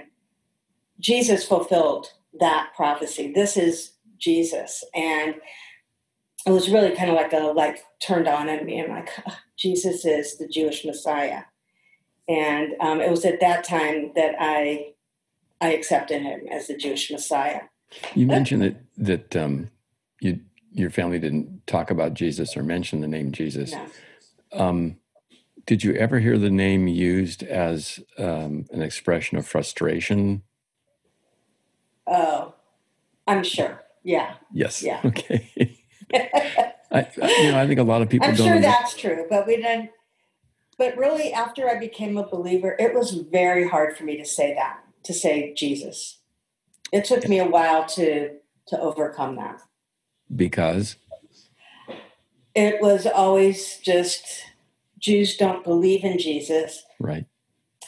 Jesus 0.99 1.45
fulfilled 1.45 2.07
that 2.39 2.71
prophecy. 2.75 3.31
This 3.33 3.57
is 3.57 3.93
Jesus, 4.17 4.83
and 4.93 5.35
it 6.45 6.51
was 6.51 6.69
really 6.69 6.95
kind 6.95 7.09
of 7.09 7.15
like 7.15 7.33
a 7.33 7.37
like 7.37 7.83
turned 8.01 8.27
on 8.27 8.49
in 8.49 8.65
me. 8.65 8.81
I'm 8.81 8.89
like, 8.89 9.09
oh, 9.27 9.37
Jesus 9.57 10.05
is 10.05 10.37
the 10.37 10.47
Jewish 10.47 10.85
Messiah, 10.85 11.43
and 12.27 12.73
um, 12.79 13.01
it 13.01 13.09
was 13.09 13.25
at 13.25 13.39
that 13.41 13.63
time 13.63 14.11
that 14.15 14.35
I 14.39 14.93
I 15.59 15.73
accepted 15.73 16.21
him 16.21 16.41
as 16.51 16.67
the 16.67 16.75
Jewish 16.75 17.11
Messiah. 17.11 17.61
You 18.15 18.25
mentioned 18.25 18.63
that 18.63 18.77
that 18.97 19.35
um, 19.35 19.69
you 20.19 20.39
your 20.71 20.89
family 20.89 21.19
didn't 21.19 21.67
talk 21.67 21.91
about 21.91 22.13
Jesus 22.13 22.55
or 22.57 22.63
mention 22.63 23.01
the 23.01 23.07
name 23.07 23.31
Jesus. 23.31 23.73
No. 23.73 23.85
Um, 24.53 24.97
did 25.65 25.83
you 25.83 25.93
ever 25.93 26.19
hear 26.19 26.37
the 26.37 26.49
name 26.49 26.87
used 26.87 27.43
as 27.43 27.99
um, 28.17 28.65
an 28.71 28.81
expression 28.81 29.37
of 29.37 29.47
frustration? 29.47 30.43
Oh, 32.07 32.55
I'm 33.27 33.43
sure. 33.43 33.83
Yeah. 34.03 34.35
Yes. 34.51 34.81
Yeah. 34.81 35.01
Okay. 35.05 35.77
I, 36.13 37.07
you 37.17 37.51
know, 37.51 37.59
I 37.59 37.67
think 37.67 37.79
a 37.79 37.83
lot 37.83 38.01
of 38.01 38.09
people. 38.09 38.27
I'm 38.27 38.35
sure 38.35 38.59
that's 38.59 38.95
true, 38.95 39.25
but 39.29 39.47
we 39.47 39.57
didn't. 39.57 39.91
But 40.77 40.97
really, 40.97 41.31
after 41.31 41.69
I 41.69 41.77
became 41.77 42.17
a 42.17 42.27
believer, 42.27 42.75
it 42.79 42.93
was 42.93 43.11
very 43.11 43.67
hard 43.67 43.95
for 43.95 44.03
me 44.03 44.17
to 44.17 44.25
say 44.25 44.53
that, 44.55 44.79
to 45.03 45.13
say 45.13 45.53
Jesus. 45.53 46.19
It 46.91 47.05
took 47.05 47.27
me 47.27 47.39
a 47.39 47.45
while 47.47 47.85
to 47.89 48.31
to 48.67 48.79
overcome 48.79 49.35
that. 49.37 49.61
Because 50.33 50.97
it 52.55 52.81
was 52.81 53.05
always 53.05 53.77
just 53.77 54.25
Jews 54.99 55.37
don't 55.37 55.63
believe 55.63 56.03
in 56.03 56.17
Jesus, 56.19 56.83
right? 56.99 57.25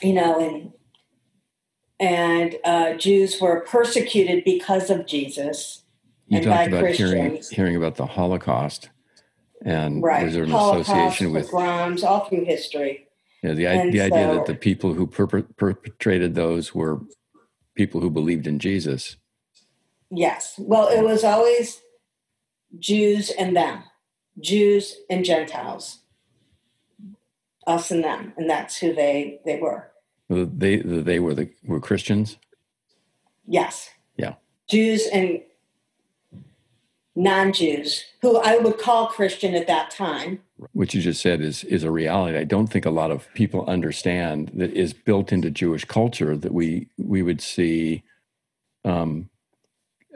You 0.02 0.14
know, 0.14 0.40
and 0.40 0.74
and 2.00 2.56
uh, 2.64 2.94
Jews 2.94 3.40
were 3.40 3.62
persecuted 3.62 4.44
because 4.44 4.90
of 4.90 5.06
Jesus 5.06 5.83
you 6.34 6.42
talked 6.44 6.68
about 6.68 6.90
hearing 6.92 7.42
hearing 7.52 7.76
about 7.76 7.96
the 7.96 8.06
Holocaust 8.06 8.90
and 9.66 10.04
right. 10.04 10.26
was 10.26 10.34
there 10.34 10.44
an 10.44 10.50
Holocaust, 10.50 10.90
association 10.90 11.32
with 11.32 11.50
pogroms 11.50 12.04
all 12.04 12.26
through 12.26 12.46
history. 12.46 13.08
yeah, 13.42 13.54
the, 13.54 13.66
And 13.68 13.94
the 13.94 14.02
idea 14.02 14.28
so- 14.28 14.36
that 14.36 14.46
the 14.46 14.56
people 14.56 14.94
who 14.94 15.08
perp- 15.08 15.56
perpetrated 15.58 16.36
those 16.36 16.76
were 16.76 17.02
people 17.76 18.02
who 18.02 18.10
believed 18.10 18.46
in 18.48 18.60
Jesus? 18.60 19.18
Yes. 20.12 20.56
Well, 20.60 20.90
it 20.90 21.02
was 21.02 21.24
always 21.24 21.82
Jews 22.78 23.32
and 23.32 23.56
them, 23.56 23.84
Jews 24.40 24.96
and 25.10 25.24
Gentiles, 25.26 26.00
us 27.66 27.90
and 27.90 28.04
them, 28.04 28.34
and 28.38 28.50
that's 28.50 28.78
who 28.78 28.94
they 28.94 29.40
they 29.46 29.60
were. 29.60 29.92
They 30.30 30.78
they 30.78 31.20
were 31.20 31.34
the 31.34 31.50
were 31.64 31.80
Christians. 31.80 32.38
Yes. 33.48 33.90
Yeah. 34.18 34.36
Jews 34.70 35.08
and 35.12 35.42
non-Jews, 37.16 38.04
who 38.22 38.38
I 38.38 38.58
would 38.58 38.80
call 38.80 39.08
Christian 39.08 39.54
at 39.54 39.68
that 39.68 39.92
time. 39.92 40.40
What 40.74 40.94
you 40.94 41.02
just 41.02 41.22
said 41.22 41.42
is 41.42 41.64
is 41.66 41.84
a 41.84 41.92
reality. 41.92 42.38
I 42.38 42.44
don't 42.44 42.68
think 42.68 42.86
a 42.86 42.92
lot 42.92 43.12
of 43.12 43.32
people 43.34 43.66
understand 43.66 44.52
that 44.56 44.74
is 44.74 44.94
built 44.94 45.32
into 45.32 45.52
Jewish 45.52 45.86
culture 45.86 46.36
that 46.38 46.54
we 46.54 46.88
we 46.98 47.22
would 47.22 47.42
see. 47.42 48.04
Um, 48.86 49.30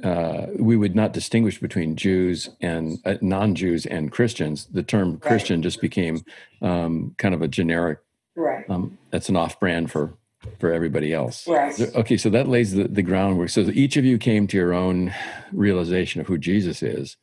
uh, 0.03 0.45
we 0.59 0.77
would 0.77 0.95
not 0.95 1.11
distinguish 1.11 1.59
between 1.59 1.95
Jews 1.95 2.49
and 2.61 2.99
uh, 3.03 3.15
non-Jews 3.19 3.87
and 3.87 4.11
Christians. 4.11 4.65
The 4.65 4.83
term 4.83 5.17
Christian 5.17 5.63
just 5.63 5.81
became 5.81 6.23
um, 6.61 7.15
kind 7.17 7.33
of 7.33 7.41
a 7.41 7.47
generic. 7.47 7.97
Right. 8.35 8.69
Um, 8.69 8.99
that's 9.09 9.27
an 9.29 9.35
off-brand 9.35 9.89
for 9.89 10.13
for 10.59 10.71
everybody 10.73 11.13
else. 11.13 11.47
Right. 11.47 11.79
Okay, 11.95 12.17
so 12.17 12.29
that 12.29 12.47
lays 12.47 12.73
the, 12.73 12.87
the 12.87 13.01
groundwork. 13.01 13.49
So 13.49 13.61
each 13.61 13.97
of 13.97 14.05
you 14.05 14.17
came 14.17 14.47
to 14.47 14.57
your 14.57 14.73
own 14.73 15.13
realization 15.51 16.21
of 16.21 16.27
who 16.27 16.37
Jesus 16.37 16.81
is, 16.83 17.17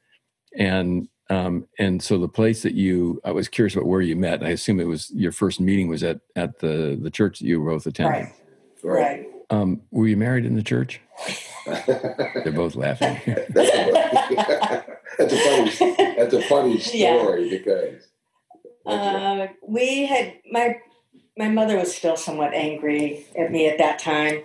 and 0.57 1.09
um, 1.31 1.67
and 1.79 2.03
so 2.03 2.19
the 2.19 2.29
place 2.29 2.63
that 2.63 2.75
you, 2.75 3.21
I 3.25 3.31
was 3.33 3.49
curious 3.49 3.75
about 3.75 3.87
where 3.87 4.03
you 4.03 4.15
met. 4.17 4.43
I 4.43 4.51
assume 4.51 4.79
it 4.79 4.85
was 4.85 5.11
your 5.15 5.33
first 5.33 5.61
meeting 5.61 5.89
was 5.89 6.03
at 6.03 6.21
at 6.37 6.59
the 6.59 6.99
the 7.01 7.11
church 7.11 7.39
that 7.39 7.47
you 7.47 7.65
both 7.65 7.87
attended. 7.87 8.23
Right. 8.25 8.33
Right. 8.83 9.27
Um, 9.51 9.83
were 9.91 10.07
you 10.07 10.17
married 10.17 10.45
in 10.45 10.55
the 10.55 10.63
church? 10.63 11.01
They're 11.67 12.53
both 12.53 12.75
laughing. 12.77 13.21
that's, 13.49 13.71
a, 13.75 14.85
that's 15.19 15.33
a 15.33 15.39
funny. 15.39 16.15
That's 16.17 16.35
a 16.35 16.43
funny 16.43 16.79
Yeah. 16.93 17.19
story 17.19 17.49
because. 17.51 18.09
Uh, 18.87 19.47
we 19.67 20.05
had 20.05 20.35
my 20.51 20.77
my 21.37 21.49
mother 21.49 21.77
was 21.77 21.95
still 21.95 22.17
somewhat 22.17 22.55
angry 22.55 23.27
at 23.37 23.51
me 23.51 23.69
at 23.69 23.79
that 23.79 23.99
time, 23.99 24.43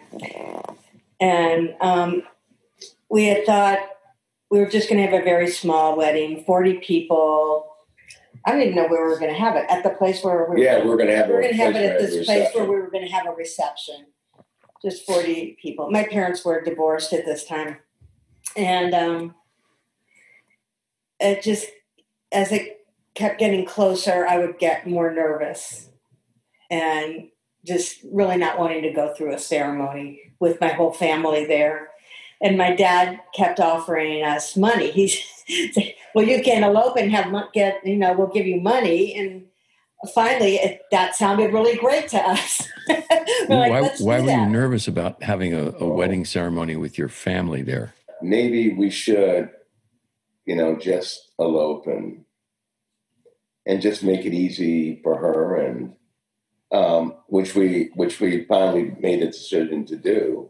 and 1.19 1.75
um, 1.81 2.23
we 3.09 3.25
had 3.25 3.45
thought 3.45 3.79
we 4.49 4.59
were 4.59 4.69
just 4.69 4.89
going 4.89 5.01
to 5.01 5.09
have 5.09 5.21
a 5.21 5.23
very 5.23 5.49
small 5.49 5.95
wedding, 5.95 6.43
forty 6.45 6.75
people. 6.75 7.67
I 8.45 8.51
didn't 8.51 8.69
even 8.69 8.75
know 8.75 8.87
where 8.87 9.05
we 9.05 9.11
were 9.11 9.19
going 9.19 9.33
to 9.33 9.39
have 9.39 9.55
it 9.55 9.65
at 9.69 9.83
the 9.83 9.89
place 9.89 10.23
where 10.23 10.45
we 10.45 10.49
were. 10.49 10.57
yeah, 10.57 10.83
we're 10.83 10.95
going 10.95 11.09
to 11.09 11.15
have. 11.15 11.29
It. 11.29 11.29
we 11.29 11.35
were 11.35 11.41
going 11.41 11.53
to 11.53 11.63
have 11.63 11.75
it 11.75 11.85
at 11.85 11.95
reception. 11.95 12.17
this 12.17 12.25
place 12.25 12.49
where 12.55 12.63
we 12.63 12.75
were 12.75 12.89
going 12.89 13.05
to 13.05 13.11
have 13.11 13.27
a 13.27 13.31
reception. 13.31 14.05
Just 14.81 15.05
40 15.05 15.57
people. 15.61 15.91
My 15.91 16.05
parents 16.05 16.45
were 16.45 16.61
divorced 16.61 17.11
at 17.11 17.25
this 17.25 17.43
time. 17.43 17.79
And 18.55 18.93
um, 18.93 19.35
it 21.19 21.43
just, 21.43 21.67
as 22.31 22.53
it 22.53 22.87
kept 23.13 23.39
getting 23.39 23.65
closer, 23.65 24.25
I 24.25 24.37
would 24.37 24.57
get 24.57 24.87
more 24.87 25.11
nervous 25.11 25.88
and 26.69 27.29
just 27.65 27.99
really 28.11 28.37
not 28.37 28.59
wanting 28.59 28.83
to 28.83 28.91
go 28.91 29.13
through 29.13 29.33
a 29.33 29.39
ceremony 29.39 30.21
with 30.39 30.61
my 30.61 30.69
whole 30.69 30.93
family 30.93 31.45
there. 31.45 31.89
And 32.41 32.57
my 32.57 32.73
dad 32.73 33.19
kept 33.35 33.59
offering 33.59 34.23
us 34.23 34.55
money. 34.55 34.91
He's, 34.91 35.21
well, 36.15 36.25
you 36.25 36.41
can 36.41 36.63
elope 36.63 36.95
and 36.97 37.11
have 37.11 37.31
mon- 37.31 37.49
get, 37.53 37.85
you 37.85 37.97
know, 37.97 38.13
we'll 38.13 38.27
give 38.27 38.47
you 38.47 38.61
money. 38.61 39.13
And 39.13 39.45
finally, 40.13 40.55
it, 40.55 40.83
that 40.91 41.15
sounded 41.15 41.51
really 41.51 41.75
great 41.77 42.07
to 42.09 42.17
us. 42.17 42.65
We're 42.87 43.57
like, 43.57 43.71
why 43.71 43.89
why 43.99 44.21
were 44.21 44.29
you 44.29 44.45
nervous 44.45 44.87
about 44.87 45.21
having 45.21 45.53
a, 45.53 45.73
a 45.79 45.85
wedding 45.85 46.23
ceremony 46.23 46.77
with 46.77 46.97
your 46.97 47.09
family 47.09 47.61
there? 47.61 47.93
maybe 48.21 48.73
we 48.73 48.89
should, 48.89 49.49
you 50.45 50.55
know, 50.55 50.77
just 50.77 51.31
elope 51.39 51.87
and 51.87 52.25
and 53.65 53.81
just 53.81 54.03
make 54.03 54.25
it 54.25 54.33
easy 54.33 54.99
for 55.03 55.17
her, 55.17 55.55
and 55.55 55.93
um, 56.71 57.15
which 57.27 57.55
we 57.55 57.91
which 57.95 58.19
we 58.19 58.45
finally 58.45 58.95
made 58.99 59.21
a 59.21 59.27
decision 59.27 59.85
to 59.85 59.95
do, 59.95 60.49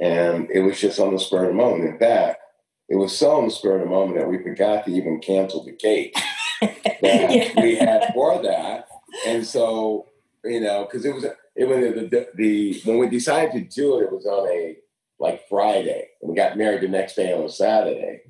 and 0.00 0.48
it 0.50 0.60
was 0.60 0.80
just 0.80 0.98
on 0.98 1.12
the 1.12 1.18
spur 1.18 1.44
of 1.44 1.48
the 1.48 1.54
moment. 1.54 1.84
In 1.84 1.98
fact, 1.98 2.40
it 2.88 2.96
was 2.96 3.16
so 3.16 3.32
on 3.32 3.44
the 3.46 3.50
spur 3.50 3.76
of 3.76 3.82
the 3.82 3.86
moment 3.86 4.18
that 4.18 4.28
we 4.28 4.42
forgot 4.42 4.84
to 4.84 4.92
even 4.92 5.20
cancel 5.20 5.64
the 5.64 5.72
cake 5.72 6.14
that 6.60 6.78
Yeah. 7.02 7.60
we 7.62 7.76
had 7.76 8.12
for 8.14 8.42
that, 8.42 8.88
and 9.26 9.46
so 9.46 10.08
you 10.44 10.60
know, 10.60 10.84
because 10.84 11.04
it 11.04 11.14
was 11.14 11.24
it 11.24 11.68
was 11.68 11.78
the, 11.78 12.08
the 12.08 12.28
the 12.34 12.80
when 12.84 12.98
we 12.98 13.08
decided 13.08 13.52
to 13.52 13.60
do 13.80 13.98
it, 13.98 14.04
it 14.04 14.12
was 14.12 14.26
on 14.26 14.48
a 14.48 14.76
like 15.18 15.48
Friday. 15.48 16.08
And 16.20 16.30
we 16.30 16.36
got 16.36 16.58
married 16.58 16.82
the 16.82 16.88
next 16.88 17.14
day 17.14 17.32
on 17.32 17.44
a 17.44 17.48
Saturday. 17.48 18.22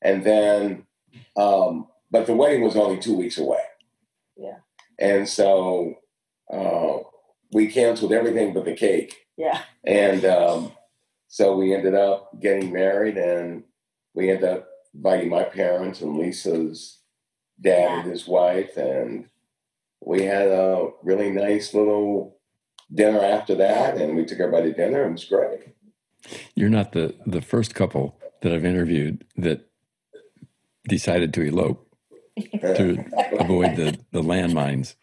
And 0.00 0.24
then, 0.24 0.86
um, 1.36 1.86
but 2.10 2.26
the 2.26 2.34
wedding 2.34 2.62
was 2.62 2.76
only 2.76 2.98
two 2.98 3.16
weeks 3.16 3.38
away. 3.38 3.62
Yeah. 4.36 4.58
And 4.98 5.28
so 5.28 5.94
uh, 6.52 6.98
we 7.52 7.66
canceled 7.68 8.12
everything 8.12 8.52
but 8.52 8.64
the 8.64 8.74
cake. 8.74 9.16
Yeah. 9.36 9.62
And 9.84 10.24
um, 10.24 10.72
so 11.28 11.56
we 11.56 11.74
ended 11.74 11.94
up 11.94 12.40
getting 12.40 12.72
married 12.72 13.16
and 13.16 13.64
we 14.14 14.30
ended 14.30 14.44
up 14.48 14.68
inviting 14.94 15.28
my 15.30 15.44
parents 15.44 16.00
and 16.00 16.16
Liessa's 16.16 16.98
dad 17.60 17.78
Yeah. 17.90 18.00
and 18.02 18.10
his 18.10 18.26
wife. 18.28 18.76
And 18.76 19.26
we 20.04 20.22
had 20.24 20.48
a 20.48 20.90
really 21.02 21.30
nice 21.30 21.72
little 21.74 22.38
dinner 22.92 23.20
after 23.24 23.54
that. 23.56 23.96
And 23.96 24.16
we 24.16 24.24
took 24.24 24.40
everybody 24.40 24.70
to 24.72 24.76
dinner. 24.76 25.02
and 25.02 25.10
It 25.10 25.12
was 25.12 25.24
great. 25.24 25.60
You're 26.54 26.68
not 26.68 26.92
the 26.92 27.14
the 27.26 27.40
first 27.40 27.74
couple 27.74 28.16
that 28.42 28.52
I've 28.52 28.64
interviewed 28.64 29.24
that 29.36 29.68
decided 30.88 31.32
to 31.34 31.42
elope 31.42 31.86
to 32.60 33.04
avoid 33.40 33.76
the 33.76 33.98
the 34.12 34.22
landmines. 34.22 34.94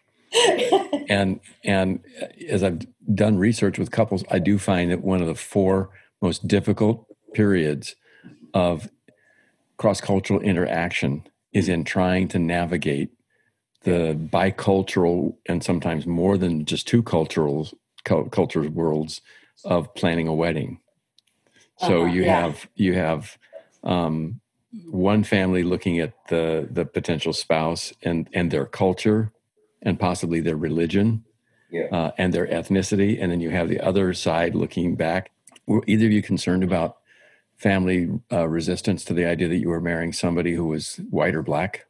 And 1.08 1.40
and 1.64 2.00
as 2.48 2.62
I've 2.62 2.80
done 3.14 3.38
research 3.38 3.78
with 3.78 3.90
couples, 3.90 4.24
I 4.30 4.38
do 4.38 4.58
find 4.58 4.90
that 4.90 5.02
one 5.02 5.20
of 5.20 5.26
the 5.26 5.34
four 5.34 5.90
most 6.22 6.46
difficult 6.46 7.06
periods 7.34 7.96
of 8.54 8.88
cross 9.78 10.00
cultural 10.00 10.40
interaction 10.40 11.24
is 11.52 11.68
in 11.68 11.84
trying 11.84 12.28
to 12.28 12.38
navigate 12.38 13.10
the 13.82 14.14
bicultural 14.32 15.36
and 15.46 15.64
sometimes 15.64 16.06
more 16.06 16.36
than 16.36 16.64
just 16.66 16.86
two 16.86 17.02
cultural 17.02 17.68
cul- 18.04 18.28
cultures 18.28 18.68
worlds 18.68 19.22
of 19.64 19.92
planning 19.94 20.28
a 20.28 20.34
wedding. 20.34 20.80
So 21.78 22.02
Uh-huh, 22.02 22.12
you 22.12 22.24
yeah. 22.24 22.40
have 22.42 22.68
you 22.76 22.94
have 22.94 23.38
um, 23.84 24.40
one 24.90 25.24
family 25.24 25.62
looking 25.62 25.98
at 25.98 26.12
the 26.28 26.68
the 26.70 26.84
potential 26.84 27.32
spouse 27.32 27.92
and 28.02 28.28
and 28.34 28.50
their 28.50 28.66
culture 28.66 29.32
and 29.82 29.98
possibly 29.98 30.40
their 30.40 30.56
religion 30.56 31.24
Yeah. 31.70 31.84
uh, 31.92 32.10
and 32.18 32.32
their 32.34 32.46
ethnicity, 32.46 33.18
and 33.20 33.30
then 33.32 33.40
you 33.40 33.50
have 33.50 33.68
the 33.68 33.80
other 33.80 34.12
side 34.14 34.54
looking 34.54 34.94
back. 34.96 35.30
Were 35.66 35.82
either 35.86 36.06
of 36.06 36.12
you 36.12 36.22
concerned 36.22 36.64
about 36.64 36.98
family 37.56 38.08
uh, 38.32 38.48
resistance 38.48 39.04
to 39.04 39.14
the 39.14 39.24
idea 39.26 39.48
that 39.48 39.56
you 39.58 39.68
were 39.68 39.80
marrying 39.80 40.12
somebody 40.12 40.54
who 40.54 40.64
was 40.66 40.96
white 41.10 41.34
or 41.34 41.42
black, 41.42 41.86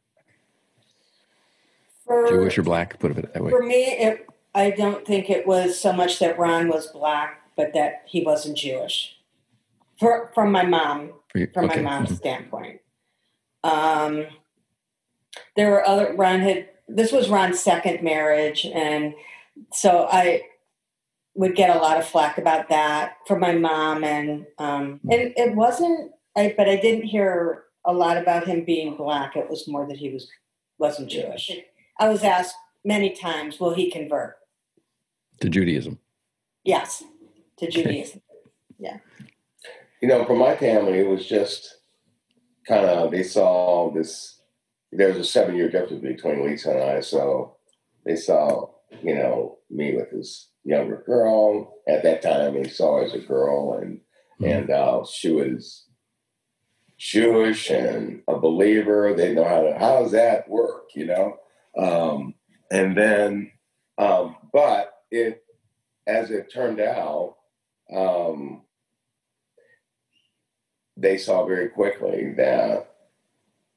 For, 2.05 2.27
Jewish 2.27 2.57
or 2.57 2.63
black? 2.63 2.99
Put 2.99 3.17
it 3.17 3.33
that 3.33 3.43
way. 3.43 3.49
for 3.49 3.63
me, 3.63 3.83
it, 3.85 4.27
I 4.53 4.71
don't 4.71 5.05
think 5.05 5.29
it 5.29 5.47
was 5.47 5.79
so 5.79 5.93
much 5.93 6.19
that 6.19 6.37
Ron 6.37 6.67
was 6.69 6.87
black, 6.87 7.41
but 7.55 7.73
that 7.73 8.03
he 8.05 8.23
wasn't 8.23 8.57
Jewish. 8.57 9.17
For, 9.99 10.31
from 10.33 10.51
my 10.51 10.63
mom, 10.65 11.13
you- 11.35 11.47
from 11.53 11.65
okay. 11.65 11.81
my 11.81 11.89
mom's 11.89 12.09
Mhm. 12.11 12.17
standpoint. 12.17 12.81
Um, 13.63 14.25
there 15.55 15.69
were 15.69 15.85
other 15.87 16.13
Ron 16.15 16.39
had 16.41 16.69
this 16.95 17.11
was 17.11 17.29
Ron's 17.29 17.59
second 17.59 18.03
marriage, 18.03 18.65
and 18.65 19.13
so 19.71 20.07
I 20.11 20.43
would 21.33 21.55
get 21.55 21.75
a 21.75 21.79
lot 21.79 21.97
of 21.97 22.05
flack 22.07 22.37
about 22.37 22.69
that 22.69 23.17
from 23.27 23.39
my 23.39 23.53
mom, 23.53 24.03
and 24.03 24.45
um, 24.57 24.99
and 25.09 25.33
it 25.35 25.55
wasn't. 25.55 26.11
I, 26.35 26.53
but 26.55 26.69
I 26.69 26.77
didn't 26.77 27.05
hear 27.05 27.65
a 27.85 27.93
lot 27.93 28.17
about 28.17 28.47
him 28.47 28.63
being 28.63 28.95
black. 28.95 29.35
It 29.35 29.49
was 29.49 29.67
more 29.67 29.87
that 29.87 29.97
he 29.97 30.09
was 30.09 30.29
wasn't 30.77 31.09
Jewish. 31.09 31.51
I 31.99 32.09
was 32.09 32.23
asked 32.23 32.55
many 32.85 33.11
times, 33.11 33.59
"Will 33.59 33.73
he 33.73 33.91
convert?" 33.91 34.37
to 35.41 35.49
Judaism. 35.49 35.99
Yes, 36.63 37.03
to 37.57 37.69
Judaism. 37.69 38.21
Yeah. 38.79 38.97
You 40.01 40.07
know, 40.07 40.25
for 40.25 40.35
my 40.35 40.55
family, 40.55 40.99
it 40.99 41.07
was 41.07 41.25
just 41.25 41.77
kind 42.67 42.85
of 42.85 43.11
they 43.11 43.23
saw 43.23 43.91
this. 43.91 44.40
There's 44.91 45.17
a 45.17 45.23
seven 45.23 45.55
year 45.55 45.69
difference 45.69 46.01
between 46.01 46.37
Liessa 46.37 46.71
and 46.71 46.83
I, 46.83 46.99
so 46.99 47.55
they 48.05 48.15
saw, 48.15 48.69
you 49.01 49.15
know, 49.15 49.59
me 49.69 49.95
with 49.95 50.11
this 50.11 50.49
younger 50.63 51.03
girl. 51.05 51.75
At 51.87 52.03
that 52.03 52.21
time, 52.21 52.55
they 52.55 52.69
saw 52.69 52.97
her 52.99 53.05
as 53.05 53.13
a 53.13 53.19
girl, 53.19 53.73
and 53.81 54.01
Mhm. 54.39 54.51
and 54.53 54.69
uh, 54.69 55.03
she 55.05 55.31
was 55.31 55.85
Jewish 56.97 57.69
and 57.69 58.23
a 58.27 58.37
believer. 58.39 59.13
They 59.13 59.33
know 59.33 59.43
how 59.43 59.61
to 59.61 59.77
how 59.77 60.01
does 60.01 60.11
that 60.11 60.49
work, 60.49 60.89
you 60.95 61.05
know? 61.05 61.37
Um, 61.77 62.35
and 62.71 62.97
then, 62.97 63.51
um, 63.97 64.35
but 64.51 64.93
it 65.09 65.43
as 66.07 66.31
it 66.31 66.51
turned 66.51 66.79
out, 66.79 67.37
um, 67.93 68.63
they 70.97 71.17
saw 71.17 71.45
very 71.45 71.69
quickly 71.69 72.33
that 72.37 72.90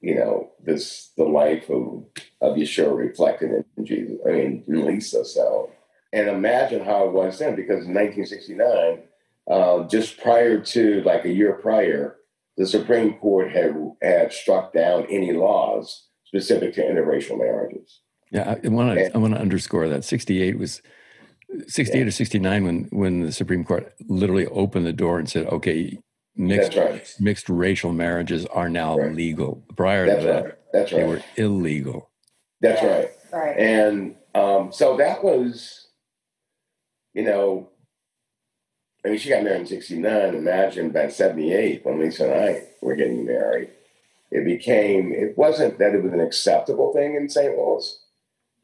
you 0.05 0.15
know 0.15 0.51
this 0.63 1.11
the 1.17 1.25
life 1.25 1.71
of 1.71 2.05
of 2.43 2.57
Yeshua 2.57 2.95
reflected 2.97 3.65
in 3.77 3.87
Jesus. 3.87 4.19
I 4.27 4.33
mean, 4.33 4.65
in 4.69 4.75
Liessa. 4.75 5.25
So, 5.25 5.71
and 6.13 6.29
imagine 6.29 6.85
how 6.85 7.07
it 7.07 7.13
was 7.13 7.39
then, 7.39 7.57
because 7.57 7.87
in 7.87 7.95
1969, 7.95 8.99
uh, 9.51 9.89
just 9.89 10.21
prior 10.21 10.61
to 10.61 11.03
like 11.03 11.25
a 11.25 11.33
year 11.33 11.55
prior, 11.55 12.17
the 12.59 12.67
Supreme 12.67 13.15
Court 13.15 13.51
had 13.51 13.75
had 14.03 14.33
struck 14.33 14.75
down 14.75 15.07
any 15.09 15.33
laws 15.33 16.09
specific 16.25 16.75
to 16.75 16.83
interracial 16.83 17.39
marriages. 17.39 18.01
Yeah, 18.31 18.57
I 18.63 18.69
want 18.69 18.99
to 18.99 19.15
I 19.15 19.19
want 19.19 19.35
to 19.35 19.41
underscore 19.41 19.89
that 19.89 20.05
68 20.05 20.59
was 20.59 20.83
68 21.67 21.99
yeah. 21.99 22.07
or 22.07 22.11
69 22.11 22.65
when 22.65 22.85
when 22.91 23.23
the 23.23 23.33
Supreme 23.33 23.65
Court 23.65 23.95
literally 24.07 24.47
opened 24.49 24.85
the 24.85 24.93
door 24.93 25.19
and 25.19 25.31
said, 25.31 25.47
"Okay, 25.47 25.99
mixed 26.37 26.77
right. 26.77 27.15
mixed 27.21 27.49
racial 27.49 27.93
marriages 27.93 28.47
are 28.47 28.69
now 28.69 28.99
right. 28.99 29.15
legal." 29.15 29.65
Prior 29.77 30.07
That's 30.07 30.21
to 30.21 30.27
that, 30.27 30.45
right. 30.45 30.55
That's 30.73 30.91
they 30.91 31.05
were 31.05 31.23
illegal. 31.37 32.11
That's 32.61 32.83
right. 32.83 33.11
Right. 33.33 33.59
And 33.59 34.17
um, 34.35 34.73
so 34.73 34.97
that 34.97 35.23
was, 35.23 35.89
you 37.13 37.23
know, 37.23 37.69
I 39.05 39.09
mean, 39.09 39.19
she 39.19 39.29
got 39.29 39.45
married 39.45 39.63
in 39.63 39.67
'69. 39.67 40.35
Imagine 40.35 40.91
by 40.91 41.09
'78 41.09 41.85
when 41.85 41.99
Liessa 41.99 42.21
and 42.21 42.35
I 42.35 42.63
were 42.81 42.97
getting 42.97 43.25
married, 43.25 43.71
it 44.31 44.45
became. 44.45 45.13
It 45.13 45.37
wasn't 45.37 45.79
that 45.79 45.95
it 45.95 46.03
was 46.03 46.13
an 46.13 46.21
acceptable 46.21 46.93
thing 46.93 47.15
in 47.15 47.29
St. 47.29 47.57
Louis. 47.57 47.99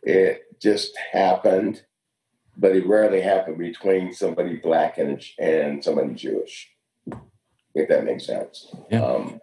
It 0.02 0.60
just 0.60 0.96
happened 1.12 1.82
but 2.60 2.76
it 2.76 2.86
rarely 2.86 3.22
happened 3.22 3.58
between 3.58 4.12
somebody 4.12 4.56
black 4.56 4.98
and 4.98 5.22
and 5.38 5.82
somebody 5.82 6.14
Jewish, 6.14 6.70
if 7.74 7.88
that 7.88 8.04
makes 8.04 8.26
sense. 8.26 8.72
Yeah. 8.90 9.04
Um, 9.04 9.40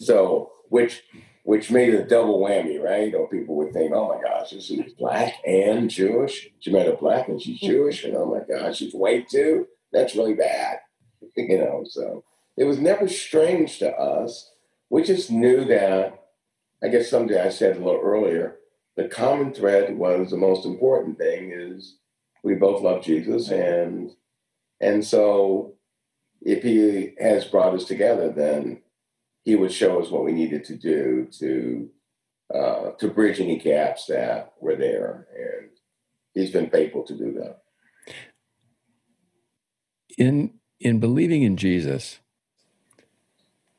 so 0.00 0.52
which 0.68 1.02
which 1.44 1.70
made 1.70 1.92
it 1.92 2.00
a 2.00 2.08
double 2.08 2.40
whammy, 2.40 2.82
right? 2.82 3.14
Or 3.14 3.28
people 3.28 3.54
would 3.56 3.72
think, 3.72 3.92
oh 3.92 4.08
my 4.08 4.20
gosh, 4.22 4.50
this 4.50 4.70
is 4.70 4.94
black 4.94 5.34
and 5.46 5.90
Jewish. 5.90 6.48
She 6.58 6.72
met 6.72 6.88
a 6.88 6.96
black 6.96 7.28
and 7.28 7.40
she's 7.40 7.60
Jewish, 7.60 8.04
and 8.04 8.16
oh 8.16 8.26
my 8.26 8.40
gosh, 8.54 8.78
she's 8.78 8.94
white 8.94 9.28
too. 9.28 9.66
That's 9.92 10.16
really 10.16 10.34
bad, 10.34 10.78
you 11.36 11.58
know. 11.58 11.84
So 11.86 12.24
it 12.56 12.64
was 12.64 12.78
never 12.78 13.08
strange 13.08 13.78
to 13.78 13.90
us. 13.92 14.50
We 14.90 15.02
just 15.02 15.30
knew 15.30 15.64
that. 15.66 16.20
I 16.82 16.88
guess 16.88 17.08
something 17.08 17.36
I 17.36 17.48
said 17.48 17.76
a 17.76 17.84
little 17.84 18.00
earlier. 18.02 18.56
The 18.96 19.08
common 19.08 19.54
thread 19.54 19.96
was 19.96 20.30
the 20.30 20.36
most 20.36 20.66
important 20.66 21.18
thing 21.18 21.50
is 21.52 21.96
we 22.42 22.54
both 22.54 22.82
love 22.82 23.02
Jesus, 23.02 23.50
and 23.50 24.10
and 24.80 25.04
so 25.04 25.74
if 26.44 26.62
He 26.62 27.14
has 27.20 27.44
brought 27.46 27.74
us 27.74 27.84
together, 27.84 28.30
then 28.30 28.82
He 29.44 29.56
would 29.56 29.72
show 29.72 30.00
us 30.00 30.10
what 30.10 30.24
we 30.24 30.32
needed 30.32 30.64
to 30.64 30.76
do 30.76 31.28
to 31.38 31.90
uh, 32.54 32.90
to 32.98 33.08
bridge 33.08 33.40
any 33.40 33.58
gaps 33.58 34.06
that 34.06 34.52
were 34.60 34.76
there, 34.76 35.26
and 35.36 35.70
He's 36.34 36.50
been 36.50 36.70
faithful 36.70 37.02
to 37.04 37.16
do 37.16 37.32
that. 37.32 37.62
In 40.18 40.54
in 40.78 41.00
believing 41.00 41.42
in 41.42 41.56
Jesus, 41.56 42.20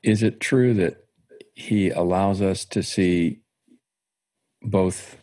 is 0.02 0.24
it 0.24 0.40
true 0.40 0.74
that 0.74 1.06
He 1.54 1.90
allows 1.92 2.42
us 2.42 2.66
to 2.66 2.82
see 2.82 3.42
both 4.62 5.18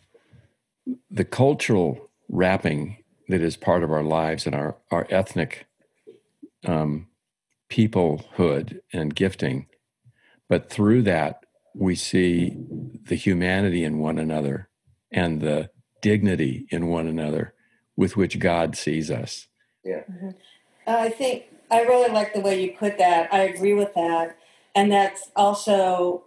the 1.11 1.25
cultural 1.25 2.09
wrapping 2.29 3.03
that 3.27 3.41
is 3.41 3.57
part 3.57 3.83
of 3.83 3.91
our 3.91 4.03
lives 4.03 4.45
and 4.45 4.55
our, 4.55 4.75
our 4.91 5.07
ethnic 5.09 5.65
um, 6.65 7.07
peoplehood 7.73 8.79
and 8.93 9.15
gifting. 9.15 9.65
But 10.47 10.69
through 10.69 11.01
that, 11.03 11.43
we 11.73 11.95
see 11.95 12.55
the 13.07 13.15
humanity 13.15 13.83
in 13.83 13.97
one 13.97 14.19
another 14.19 14.69
and 15.11 15.41
the 15.41 15.71
dignity 16.01 16.67
in 16.69 16.85
one 16.87 17.07
another 17.07 17.55
with 17.97 18.15
which 18.15 18.37
God 18.37 18.75
sees 18.75 19.09
us. 19.09 19.47
Yeah. 19.83 20.03
Mm-hmm. 20.11 20.29
I 20.85 21.09
think 21.09 21.45
I 21.71 21.81
really 21.81 22.11
like 22.13 22.33
the 22.33 22.41
way 22.41 22.61
you 22.61 22.73
put 22.77 22.99
that. 22.99 23.33
I 23.33 23.39
agree 23.39 23.73
with 23.73 23.95
that. 23.95 24.37
And 24.75 24.91
that's 24.91 25.31
also 25.35 26.25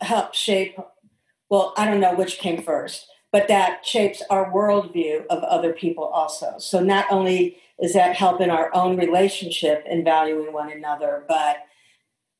helped 0.00 0.36
shape, 0.36 0.78
well, 1.50 1.74
I 1.76 1.86
don't 1.86 2.00
know 2.00 2.14
which 2.14 2.38
came 2.38 2.62
first 2.62 3.06
but 3.30 3.48
that 3.48 3.84
shapes 3.84 4.22
our 4.30 4.50
worldview 4.50 5.26
of 5.26 5.42
other 5.42 5.72
people 5.72 6.04
also. 6.04 6.54
So 6.58 6.80
not 6.80 7.06
only 7.10 7.58
is 7.80 7.92
that 7.92 8.16
helping 8.16 8.50
our 8.50 8.74
own 8.74 8.96
relationship 8.96 9.84
in 9.86 10.04
valuing 10.04 10.52
one 10.52 10.72
another, 10.72 11.24
but 11.28 11.58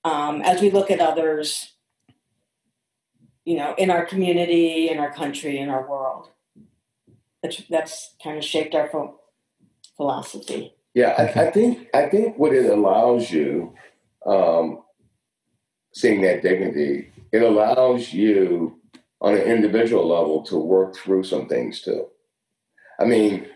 um, 0.04 0.40
as 0.42 0.60
we 0.60 0.70
look 0.70 0.90
at 0.90 1.00
others, 1.00 1.72
you 3.44 3.56
know, 3.56 3.74
in 3.76 3.90
our 3.90 4.04
community, 4.04 4.88
in 4.88 4.98
our 4.98 5.12
country, 5.12 5.58
in 5.58 5.68
our 5.68 5.88
world, 5.88 6.30
that's, 7.42 7.62
that's 7.68 8.14
kind 8.22 8.38
of 8.38 8.44
shaped 8.44 8.74
our 8.74 8.90
philosophy. 9.96 10.74
Yeah, 10.94 11.14
I, 11.18 11.46
I, 11.46 11.50
think 11.50 11.88
I 11.94 12.08
think 12.08 12.38
what 12.38 12.52
it 12.52 12.66
allows 12.66 13.30
you, 13.30 13.74
um, 14.26 14.82
seeing 15.92 16.22
that 16.22 16.42
dignity, 16.42 17.12
it 17.30 17.42
allows 17.42 18.12
you 18.12 18.77
on 19.20 19.34
an 19.34 19.42
individual 19.42 20.06
level 20.06 20.42
to 20.42 20.56
work 20.56 20.96
through 20.96 21.24
some 21.24 21.48
things 21.48 21.82
too. 21.82 22.06
I 23.00 23.04
mean, 23.04 23.46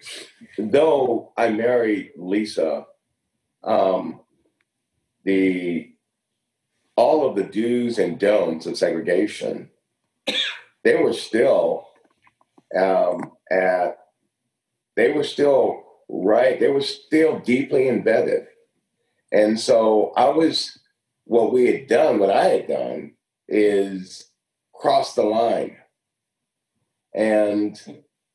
though 0.58 1.32
I 1.36 1.50
married 1.50 2.12
Liessa, 2.18 2.84
um, 3.64 4.20
the 5.24 5.88
all 6.96 7.28
of 7.28 7.36
the 7.36 7.44
do's 7.44 7.98
and 7.98 8.18
don'ts 8.18 8.66
of 8.66 8.76
segregation, 8.76 9.70
they 10.84 10.96
were 10.96 11.12
still 11.12 11.88
um, 12.76 13.32
at 13.50 13.98
they 14.96 15.12
were 15.12 15.24
still 15.24 15.84
right. 16.08 16.60
They 16.60 16.68
were 16.68 16.82
still 16.82 17.40
deeply 17.40 17.88
embedded, 17.88 18.46
and 19.32 19.58
so 19.58 20.12
I 20.16 20.28
was 20.28 20.78
what 21.24 21.52
we 21.52 21.66
had 21.66 21.88
done. 21.88 22.18
What 22.18 22.30
I 22.30 22.44
had 22.44 22.68
done 22.68 23.12
is 23.48 24.31
crossed 24.82 25.14
the 25.14 25.22
line. 25.22 25.76
And 27.14 27.80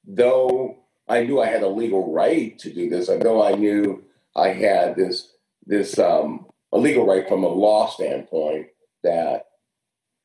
though 0.07 0.77
I 1.07 1.23
knew 1.23 1.41
I 1.41 1.47
had 1.47 1.61
a 1.61 1.67
legal 1.67 2.13
right 2.13 2.57
to 2.59 2.73
do 2.73 2.89
this, 2.89 3.09
I 3.09 3.17
though 3.17 3.43
I 3.43 3.51
knew 3.51 4.05
I 4.33 4.49
had 4.49 4.95
this 4.95 5.33
this 5.65 5.99
um, 5.99 6.45
a 6.71 6.77
legal 6.77 7.05
right 7.05 7.27
from 7.27 7.43
a 7.43 7.49
law 7.49 7.89
standpoint 7.89 8.67
that 9.03 9.43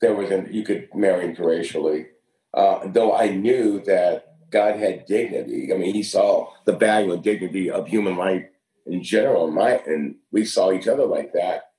there 0.01 0.15
was 0.15 0.31
an, 0.31 0.49
you 0.53 0.65
could 0.65 0.89
marry 0.95 1.27
interracially. 1.27 2.07
Uh, 2.55 2.87
though 2.87 3.17
I 3.17 3.29
knew 3.29 3.83
that 3.85 4.37
God 4.51 4.77
had 4.77 5.07
dignity. 5.07 5.73
I 5.73 5.77
mean, 5.77 5.95
He 5.95 6.03
saw 6.05 6.53
the 6.67 6.77
value 6.77 7.13
and 7.13 7.23
dignity 7.23 7.69
of 7.71 7.89
human 7.89 8.17
life 8.17 8.45
in 8.87 9.03
general. 9.03 9.47
And 9.47 9.55
my 9.55 9.83
and 9.87 10.17
we 10.31 10.45
saw 10.45 10.71
each 10.71 10.87
other 10.87 11.07
like 11.07 11.33
that. 11.33 11.73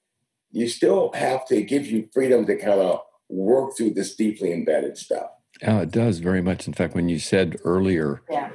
You 0.52 0.68
still 0.68 1.12
have 1.14 1.48
to 1.48 1.62
give 1.62 1.88
you 1.88 2.10
freedom 2.12 2.46
to 2.48 2.58
kind 2.58 2.82
of 2.82 3.02
work 3.34 3.76
through 3.76 3.94
this 3.94 4.16
deeply 4.16 4.54
embedded 4.54 4.98
stuff. 4.98 5.32
Oh, 5.66 5.80
it 5.80 5.92
does 5.92 6.20
very 6.20 6.42
much. 6.42 6.68
In 6.68 6.74
fact, 6.74 6.96
when 6.96 7.10
you 7.10 7.20
said 7.20 7.58
earlier 7.64 8.22
yeah. 8.30 8.50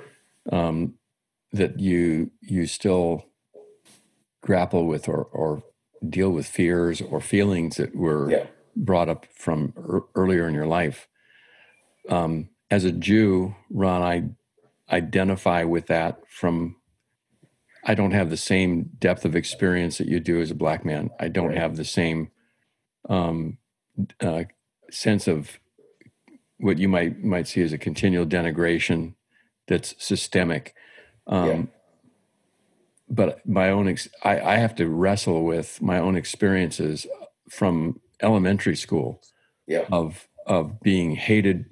um, 0.50 0.94
that 1.52 1.78
you 1.78 2.30
you 2.40 2.66
still 2.66 3.26
grapple 4.40 4.86
with 4.86 5.08
or, 5.08 5.24
or 5.24 5.62
deal 6.08 6.30
with 6.30 6.46
fears 6.46 7.00
or 7.00 7.20
feelings 7.20 7.76
that 7.76 7.94
were 7.94 8.30
yeah. 8.30 8.46
brought 8.76 9.08
up 9.08 9.26
from 9.34 9.72
er- 9.76 10.04
earlier 10.14 10.48
in 10.48 10.54
your 10.54 10.66
life. 10.66 11.08
Um, 12.08 12.48
as 12.70 12.84
a 12.84 12.92
Jew, 12.92 13.54
Ron, 13.70 14.02
I 14.02 14.94
identify 14.94 15.64
with 15.64 15.86
that 15.86 16.20
from. 16.28 16.76
I 17.84 17.94
don't 17.94 18.10
have 18.10 18.28
the 18.28 18.36
same 18.36 18.90
depth 18.98 19.24
of 19.24 19.36
experience 19.36 19.96
that 19.96 20.08
you 20.08 20.20
do 20.20 20.42
as 20.42 20.50
a 20.50 20.54
black 20.54 20.84
man. 20.84 21.10
I 21.18 21.28
don't 21.28 21.48
right. 21.48 21.56
have 21.56 21.76
the 21.76 21.84
same 21.84 22.30
um, 23.08 23.56
uh, 24.20 24.44
sense 24.90 25.28
of 25.28 25.58
what 26.58 26.78
you 26.78 26.88
might 26.88 27.22
might 27.22 27.48
see 27.48 27.62
as 27.62 27.72
a 27.72 27.78
continual 27.78 28.26
denigration 28.26 29.14
that's 29.66 29.94
systemic. 29.98 30.74
Um, 31.26 31.48
yeah. 31.48 31.62
But 33.10 33.46
my 33.46 33.70
own, 33.70 33.88
ex- 33.88 34.08
I, 34.22 34.40
I 34.40 34.56
have 34.56 34.74
to 34.76 34.86
wrestle 34.86 35.44
with 35.44 35.80
my 35.80 35.98
own 35.98 36.14
experiences 36.16 37.06
from 37.48 38.00
elementary 38.20 38.76
school 38.76 39.22
yeah. 39.66 39.84
of 39.90 40.28
of 40.46 40.80
being 40.80 41.14
hated 41.14 41.66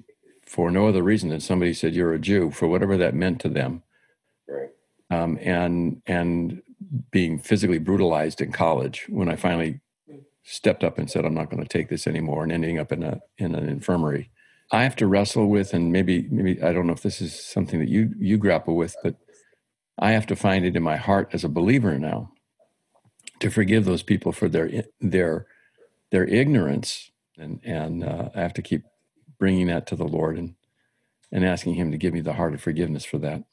for 0.45 0.71
no 0.71 0.87
other 0.87 1.03
reason 1.03 1.29
than 1.29 1.41
somebody 1.41 1.73
said 1.73 1.93
you're 1.93 2.13
a 2.13 2.19
Jew 2.19 2.51
for 2.51 2.67
whatever 2.67 2.95
that 2.97 3.13
meant 3.13 3.41
to 3.41 3.49
them, 3.49 3.83
right. 4.47 4.69
um, 5.11 5.37
and 5.41 6.01
and 6.07 6.61
being 7.11 7.37
physically 7.39 7.79
brutalized 7.79 8.39
in 8.39 8.51
college 8.51 9.05
when 9.09 9.29
I 9.29 9.35
finally 9.35 9.81
stepped 10.47 10.83
up 10.83 10.97
and 10.97 11.09
said, 11.11 11.25
"I'm 11.25 11.33
not 11.33 11.49
going 11.49 11.61
to 11.61 11.69
take 11.69 11.89
this 11.89 12.07
anymore," 12.07 12.43
and 12.43 12.51
ending 12.51 12.79
up 12.79 12.91
in 12.91 13.03
a 13.03 13.21
in 13.37 13.53
an 13.53 13.67
infirmary. 13.67 14.31
I 14.71 14.83
have 14.83 14.95
to 14.97 15.07
wrestle 15.07 15.47
with, 15.47 15.73
and 15.73 15.91
maybe 15.91 16.27
maybe 16.31 16.61
I 16.61 16.73
don't 16.73 16.87
know 16.87 16.93
if 16.93 17.03
this 17.03 17.21
is 17.21 17.37
something 17.37 17.79
that 17.79 17.89
you 17.89 18.13
you 18.17 18.37
grapple 18.37 18.75
with, 18.75 18.95
but 19.03 19.15
I 19.99 20.11
have 20.11 20.25
to 20.27 20.35
find 20.35 20.65
it 20.65 20.75
in 20.75 20.83
my 20.83 20.95
heart 20.95 21.29
as 21.33 21.43
a 21.43 21.49
believer 21.49 21.97
now 21.99 22.31
to 23.39 23.49
forgive 23.49 23.85
those 23.85 24.03
people 24.03 24.31
for 24.31 24.47
their 24.47 24.83
their 25.01 25.47
their 26.11 26.25
ignorance, 26.25 27.11
and 27.37 27.59
and 27.63 28.03
uh, 28.03 28.29
I 28.33 28.41
have 28.41 28.53
to 28.53 28.61
keep 28.61 28.83
bringing 29.37 29.67
that 29.67 29.85
to 29.87 29.95
the 29.95 30.07
Lord 30.07 30.37
and 30.37 30.55
and 31.31 31.45
asking 31.45 31.75
Him 31.75 31.91
to 31.91 31.97
give 31.97 32.13
me 32.13 32.21
the 32.21 32.33
heart 32.33 32.53
of 32.53 32.61
forgiveness 32.61 33.03
for 33.03 33.17
that. 33.19 33.43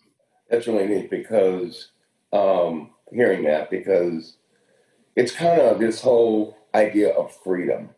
That's 0.48 0.68
really 0.68 0.86
neat 0.86 1.10
because 1.10 1.90
um, 2.32 2.90
hearing 3.12 3.44
that 3.44 3.70
because 3.70 4.36
it's 5.16 5.32
kind 5.32 5.60
of 5.60 5.78
this 5.78 6.00
whole 6.00 6.56
idea 6.74 7.10
of 7.10 7.34
freedom 7.44 7.90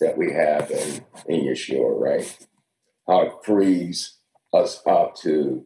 that 0.00 0.16
we 0.18 0.32
have 0.32 0.70
in, 0.70 1.04
in 1.26 1.46
Yeshua, 1.46 1.98
right? 1.98 2.46
How 3.06 3.22
it 3.22 3.32
frees 3.44 4.18
us 4.52 4.82
up 4.86 5.16
to 5.16 5.64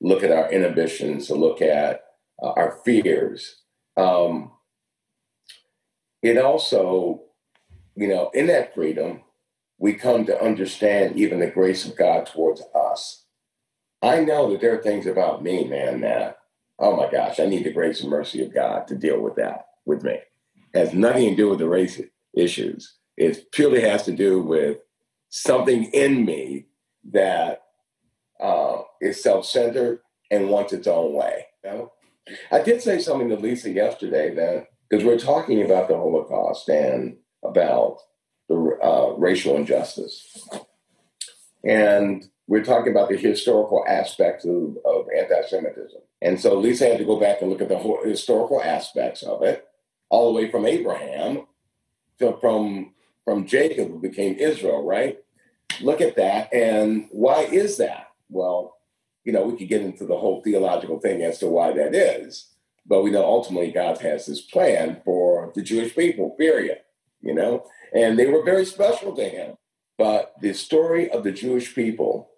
look 0.00 0.22
at 0.22 0.32
our 0.32 0.50
inhibitions, 0.50 1.26
to 1.26 1.34
look 1.34 1.60
at 1.62 2.02
uh, 2.42 2.52
our 2.56 2.80
fears. 2.84 3.62
Um, 3.96 4.52
it 6.22 6.38
also, 6.38 7.22
you 7.94 8.08
know, 8.08 8.30
in 8.34 8.46
that 8.48 8.74
freedom, 8.74 9.22
we 9.78 9.94
come 9.94 10.24
to 10.26 10.42
understand 10.42 11.16
even 11.16 11.40
the 11.40 11.50
grace 11.50 11.86
of 11.86 11.96
God 11.96 12.26
towards 12.26 12.62
us. 12.74 13.24
I 14.02 14.20
know 14.20 14.50
that 14.50 14.60
there 14.60 14.74
are 14.78 14.82
things 14.82 15.06
about 15.06 15.42
me, 15.42 15.64
man, 15.64 16.00
that, 16.02 16.38
oh 16.78 16.96
my 16.96 17.10
gosh, 17.10 17.40
I 17.40 17.46
need 17.46 17.64
the 17.64 17.72
grace 17.72 18.00
and 18.00 18.10
mercy 18.10 18.44
of 18.44 18.54
God 18.54 18.86
to 18.88 18.94
deal 18.94 19.20
with 19.20 19.36
that 19.36 19.66
with 19.84 20.02
me. 20.02 20.18
Has 20.76 20.92
nothing 20.92 21.30
to 21.30 21.36
do 21.36 21.48
with 21.48 21.58
the 21.58 21.68
race 21.68 22.00
issues. 22.36 22.94
It 23.16 23.50
purely 23.50 23.80
has 23.80 24.02
to 24.04 24.12
do 24.12 24.40
with 24.40 24.78
something 25.30 25.84
in 25.84 26.24
me 26.24 26.66
that 27.12 27.62
uh, 28.38 28.82
is 29.00 29.22
self-centered 29.22 30.00
and 30.30 30.50
wants 30.50 30.72
its 30.72 30.86
own 30.86 31.14
way. 31.14 31.46
You 31.64 31.70
know? 31.70 31.92
I 32.52 32.60
did 32.62 32.82
say 32.82 32.98
something 32.98 33.28
to 33.30 33.36
Liessa 33.36 33.74
yesterday 33.74 34.34
that 34.34 34.66
because 34.88 35.04
we're 35.04 35.18
talking 35.18 35.62
about 35.64 35.88
the 35.88 35.96
Holocaust 35.96 36.68
and 36.68 37.16
about 37.42 37.98
the 38.48 38.56
uh, 38.82 39.14
racial 39.16 39.56
injustice, 39.56 40.46
and 41.64 42.24
we're 42.46 42.64
talking 42.64 42.92
about 42.92 43.08
the 43.08 43.16
historical 43.16 43.84
aspects 43.88 44.44
of, 44.44 44.76
of 44.84 45.06
anti-Semitism. 45.16 46.00
And 46.22 46.40
so 46.40 46.60
Liessa 46.60 46.88
had 46.88 46.98
to 46.98 47.04
go 47.04 47.18
back 47.18 47.40
and 47.40 47.50
look 47.50 47.60
at 47.60 47.68
the 47.68 47.98
historical 48.04 48.62
aspects 48.62 49.22
of 49.22 49.42
it, 49.42 49.66
all 50.08 50.32
the 50.32 50.40
way 50.40 50.50
from 50.50 50.66
Abraham 50.66 51.46
to, 52.18 52.36
from 52.40 52.92
from 53.24 53.44
Jacob, 53.44 53.88
who 53.88 53.98
became 53.98 54.36
Israel, 54.36 54.86
right? 54.86 55.18
Look 55.80 56.00
at 56.00 56.16
that. 56.16 56.52
And 56.54 57.08
why 57.10 57.40
is 57.42 57.76
that? 57.78 58.12
Well, 58.30 58.76
you 59.24 59.32
know, 59.32 59.44
we 59.44 59.58
could 59.58 59.68
get 59.68 59.82
into 59.82 60.06
the 60.06 60.16
whole 60.16 60.40
theological 60.42 61.00
thing 61.00 61.22
as 61.22 61.40
to 61.40 61.48
why 61.48 61.72
that 61.72 61.94
is, 61.94 62.52
but 62.86 63.02
we 63.02 63.10
know 63.10 63.24
ultimately 63.24 63.72
God 63.72 63.98
has 63.98 64.26
this 64.26 64.40
plan 64.40 65.02
for 65.04 65.52
the 65.56 65.62
Jewish 65.62 65.94
people, 65.96 66.30
period, 66.30 66.78
you 67.20 67.34
know, 67.34 67.66
and 67.92 68.16
they 68.16 68.26
were 68.26 68.44
very 68.44 68.64
special 68.64 69.14
to 69.16 69.24
him. 69.24 69.56
But 69.98 70.34
the 70.40 70.52
story 70.52 71.10
of 71.10 71.24
the 71.24 71.32
Jewish 71.32 71.74
people 71.74 72.30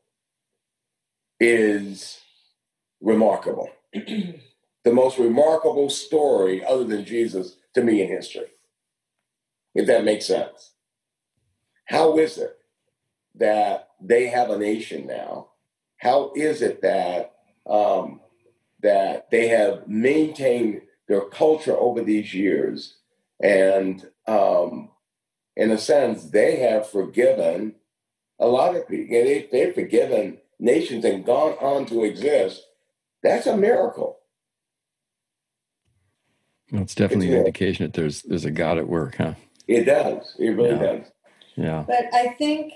is 1.39 2.21
remarkable. 3.03 3.69
the 3.93 4.41
most 4.93 5.19
remarkable 5.19 5.91
story, 5.91 6.65
other 6.65 6.85
than 6.85 7.05
Jesus, 7.05 7.57
to 7.75 7.83
me 7.83 8.03
in 8.03 8.09
history, 8.09 8.49
if 9.75 9.87
that 9.87 10.05
makes 10.05 10.27
sense. 10.27 10.73
How 11.87 12.19
is 12.19 12.39
it 12.39 12.57
that 13.37 13.91
they 14.01 14.27
have 14.27 14.51
a 14.51 14.59
nation 14.59 15.07
now? 15.07 15.49
How 15.99 16.33
is 16.35 16.63
it 16.63 16.83
that 16.83 17.35
um, 17.67 18.21
that 18.81 19.31
they 19.31 19.49
have 19.49 19.89
maintained 19.89 20.83
their 21.09 21.23
culture 21.23 21.77
over 21.77 22.03
these 22.03 22.35
years, 22.35 22.97
and 23.43 24.09
um, 24.27 24.91
in 25.57 25.71
a 25.71 25.79
sense, 25.79 26.31
they 26.31 26.57
have 26.57 26.89
forgiven 26.89 27.75
a 28.39 28.47
lot 28.47 28.77
of 28.77 28.89
people. 28.89 29.11
They, 29.11 29.49
they've 29.51 29.75
forgiven 29.75 30.39
nations 30.61 31.05
and 31.05 31.25
gone 31.25 31.53
on 31.55 31.87
to 31.87 32.05
exist. 32.05 32.63
That's 33.23 33.47
a 33.47 33.57
miracle. 33.57 34.19
Well, 36.71 36.83
it's 36.83 36.95
definitely 36.95 37.29
it's 37.29 37.35
an 37.35 37.39
indication 37.41 37.87
that 37.87 37.95
there's 37.95 38.23
there's 38.23 38.45
a 38.45 38.51
God 38.51 38.79
at 38.79 38.89
work, 38.89 39.17
huh? 39.17 39.35
It 39.67 39.85
does. 39.85 40.35
It 40.39 40.51
really 40.51 40.71
yeah. 40.71 40.83
does. 40.83 41.07
Yeah. 41.57 41.85
But 41.87 42.13
I 42.13 42.29
think 42.39 42.75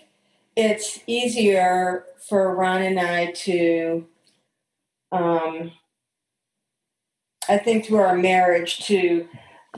it's 0.57 1.01
easier 1.07 2.05
for 2.29 2.55
Ron 2.55 2.83
and 2.83 3.01
I 3.01 3.33
to, 3.33 4.07
um, 5.11 5.73
I 7.49 7.59
think 7.59 7.87
through 7.87 7.99
our 7.99 8.17
marriage 8.17 8.87
to 8.87 9.29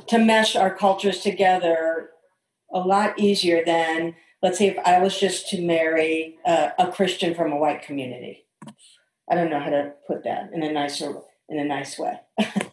to 0.09 0.19
mesh 0.19 0.57
our 0.57 0.75
cultures 0.75 1.21
together 1.21 2.11
a 2.73 2.81
lot 2.81 3.19
easier 3.19 3.65
than 3.65 4.17
let's 4.43 4.59
say 4.59 4.69
if 4.69 4.79
I 4.85 4.99
was 4.99 5.19
just 5.19 5.49
to 5.51 5.63
marry 5.63 6.39
uh, 6.45 6.71
a 6.79 6.91
Christian 6.91 7.35
from 7.35 7.53
a 7.53 7.57
white 7.57 7.83
community. 7.83 8.45
I 9.31 9.35
don't 9.35 9.49
know 9.49 9.61
how 9.61 9.71
to 9.71 9.93
put 10.07 10.25
that 10.25 10.51
in 10.53 10.63
a 10.63 10.71
nicer 10.71 11.15
in 11.49 11.59
a 11.59 11.65
nice 11.65 11.99
way. 11.99 12.21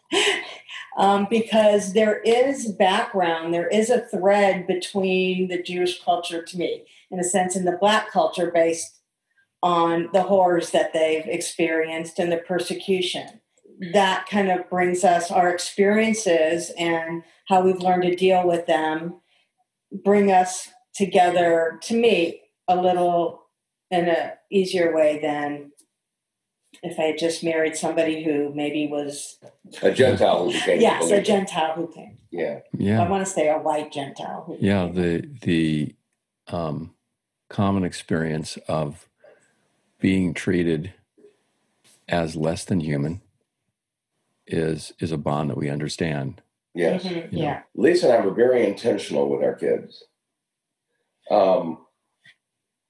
um, 0.97 1.27
because 1.29 1.93
there 1.93 2.19
is 2.19 2.71
background, 2.73 3.53
there 3.53 3.67
is 3.67 3.89
a 3.89 4.01
thread 4.01 4.67
between 4.67 5.47
the 5.47 5.61
Jewish 5.61 6.03
culture 6.03 6.43
to 6.43 6.57
me, 6.57 6.85
in 7.09 7.19
a 7.19 7.23
sense, 7.23 7.55
in 7.55 7.65
the 7.65 7.77
Black 7.79 8.11
culture 8.11 8.51
based 8.51 8.99
on 9.63 10.09
the 10.11 10.23
horrors 10.23 10.71
that 10.71 10.91
they've 10.93 11.25
experienced 11.25 12.19
and 12.19 12.31
the 12.31 12.37
persecution. 12.37 13.41
That 13.93 14.27
kind 14.27 14.51
of 14.51 14.69
brings 14.69 15.03
us 15.03 15.31
our 15.31 15.49
experiences 15.49 16.71
and 16.77 17.23
how 17.47 17.61
we've 17.61 17.79
learned 17.79 18.03
to 18.03 18.15
deal 18.15 18.45
with 18.47 18.65
them, 18.65 19.21
bring 20.03 20.31
us 20.31 20.69
together 20.93 21.79
to 21.83 21.95
me 21.95 22.41
a 22.67 22.75
little 22.75 23.43
in 23.89 24.07
an 24.07 24.31
easier 24.51 24.95
way 24.95 25.19
than 25.21 25.70
if 26.83 26.99
I 26.99 27.03
had 27.03 27.17
just 27.17 27.43
married 27.43 27.75
somebody 27.75 28.23
who 28.23 28.51
maybe 28.53 28.87
was 28.87 29.37
a 29.81 29.91
Gentile 29.91 30.45
who 30.45 30.51
became 30.51 30.81
yes, 30.81 31.11
a 31.11 31.21
Gentile 31.21 31.73
who 31.75 31.87
came. 31.87 32.17
Yeah, 32.31 32.59
yeah. 32.77 33.01
I 33.01 33.09
want 33.09 33.25
to 33.25 33.31
say 33.31 33.49
a 33.49 33.57
white 33.57 33.91
Gentile. 33.91 34.57
yeah, 34.59 34.87
the 34.87 35.29
the 35.41 35.95
um, 36.47 36.93
common 37.49 37.83
experience 37.83 38.57
of 38.67 39.07
being 39.99 40.33
treated 40.33 40.93
as 42.07 42.35
less 42.35 42.65
than 42.65 42.79
human 42.79 43.21
is 44.47 44.93
is 44.99 45.11
a 45.11 45.17
bond 45.17 45.49
that 45.49 45.57
we 45.57 45.69
understand. 45.69 46.41
Yes. 46.73 47.03
Mm-hmm. 47.03 47.35
Yeah. 47.35 47.61
Know. 47.75 47.83
Liessa 47.83 48.05
and 48.05 48.13
I 48.13 48.21
were 48.21 48.33
very 48.33 48.65
intentional 48.65 49.29
with 49.29 49.43
our 49.43 49.55
kids. 49.55 50.03
Um, 51.29 51.79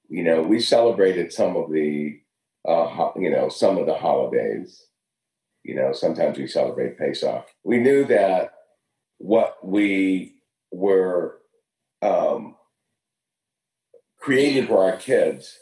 you 0.07 0.23
know, 0.23 0.41
we 0.41 0.59
celebrated 0.59 1.33
some 1.33 1.55
of 1.55 1.71
the 1.71 2.20
uh, 2.67 3.11
you 3.15 3.29
know, 3.29 3.49
some 3.49 3.77
of 3.77 3.85
the 3.85 3.95
holidays. 3.95 4.85
You 5.63 5.75
know, 5.75 5.93
sometimes 5.93 6.37
we 6.37 6.47
celebrate 6.47 6.97
Pesach. 6.97 7.45
We 7.63 7.77
knew 7.77 8.05
that 8.05 8.53
what 9.17 9.57
we 9.63 10.35
were 10.71 11.37
um, 12.01 12.55
creating 14.19 14.67
for 14.67 14.83
our 14.83 14.97
kids 14.97 15.59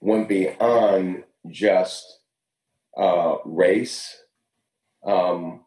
went 0.00 0.28
beyond 0.28 1.24
just 1.50 2.20
uh, 2.96 3.36
race. 3.44 4.16
Um, 5.06 5.64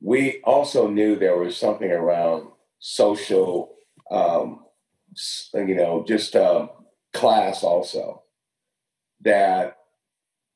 we 0.00 0.40
also 0.44 0.88
knew 0.88 1.16
there 1.16 1.38
was 1.38 1.56
something 1.56 1.90
around 1.90 2.48
social, 2.78 3.74
um, 4.10 4.64
you 5.54 5.74
know, 5.74 6.04
just 6.06 6.34
uh, 6.34 6.68
class 7.12 7.62
also 7.62 8.22
that 9.20 9.76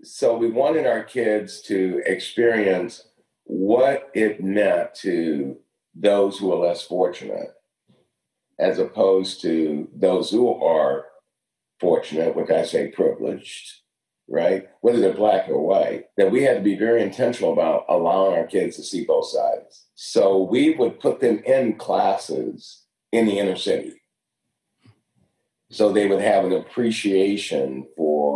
so 0.03 0.36
we 0.36 0.51
wanted 0.51 0.86
our 0.86 1.03
kids 1.03 1.61
to 1.62 2.03
experience 2.07 3.09
what 3.44 4.11
it 4.14 4.42
meant 4.42 4.94
to 4.94 5.57
those 5.94 6.38
who 6.38 6.53
are 6.53 6.66
less 6.66 6.82
fortunate 6.82 7.55
as 8.59 8.78
opposed 8.78 9.40
to 9.42 9.88
those 9.94 10.30
who 10.30 10.53
are 10.62 11.07
fortunate, 11.80 12.34
which 12.34 12.51
I 12.51 12.64
say 12.64 12.88
privileged, 12.88 13.80
right? 14.28 14.68
Whether 14.80 15.01
they're 15.01 15.12
black 15.12 15.49
or 15.49 15.61
white, 15.61 16.07
that 16.16 16.30
we 16.30 16.42
had 16.42 16.57
to 16.57 16.62
be 16.62 16.76
very 16.76 17.03
intentional 17.03 17.53
about 17.53 17.84
allowing 17.88 18.36
our 18.36 18.47
kids 18.47 18.76
to 18.76 18.82
see 18.82 19.05
both 19.05 19.28
sides. 19.28 19.86
So 19.94 20.42
we 20.42 20.74
would 20.74 21.01
put 21.01 21.20
them 21.20 21.42
in 21.44 21.76
classes 21.76 22.84
in 23.12 23.26
the 23.26 23.38
inner 23.38 23.57
city. 23.57 24.01
So 25.70 25.92
they 25.92 26.07
would 26.07 26.22
have 26.22 26.44
an 26.44 26.53
appreciation 26.53 27.86
for 27.97 28.36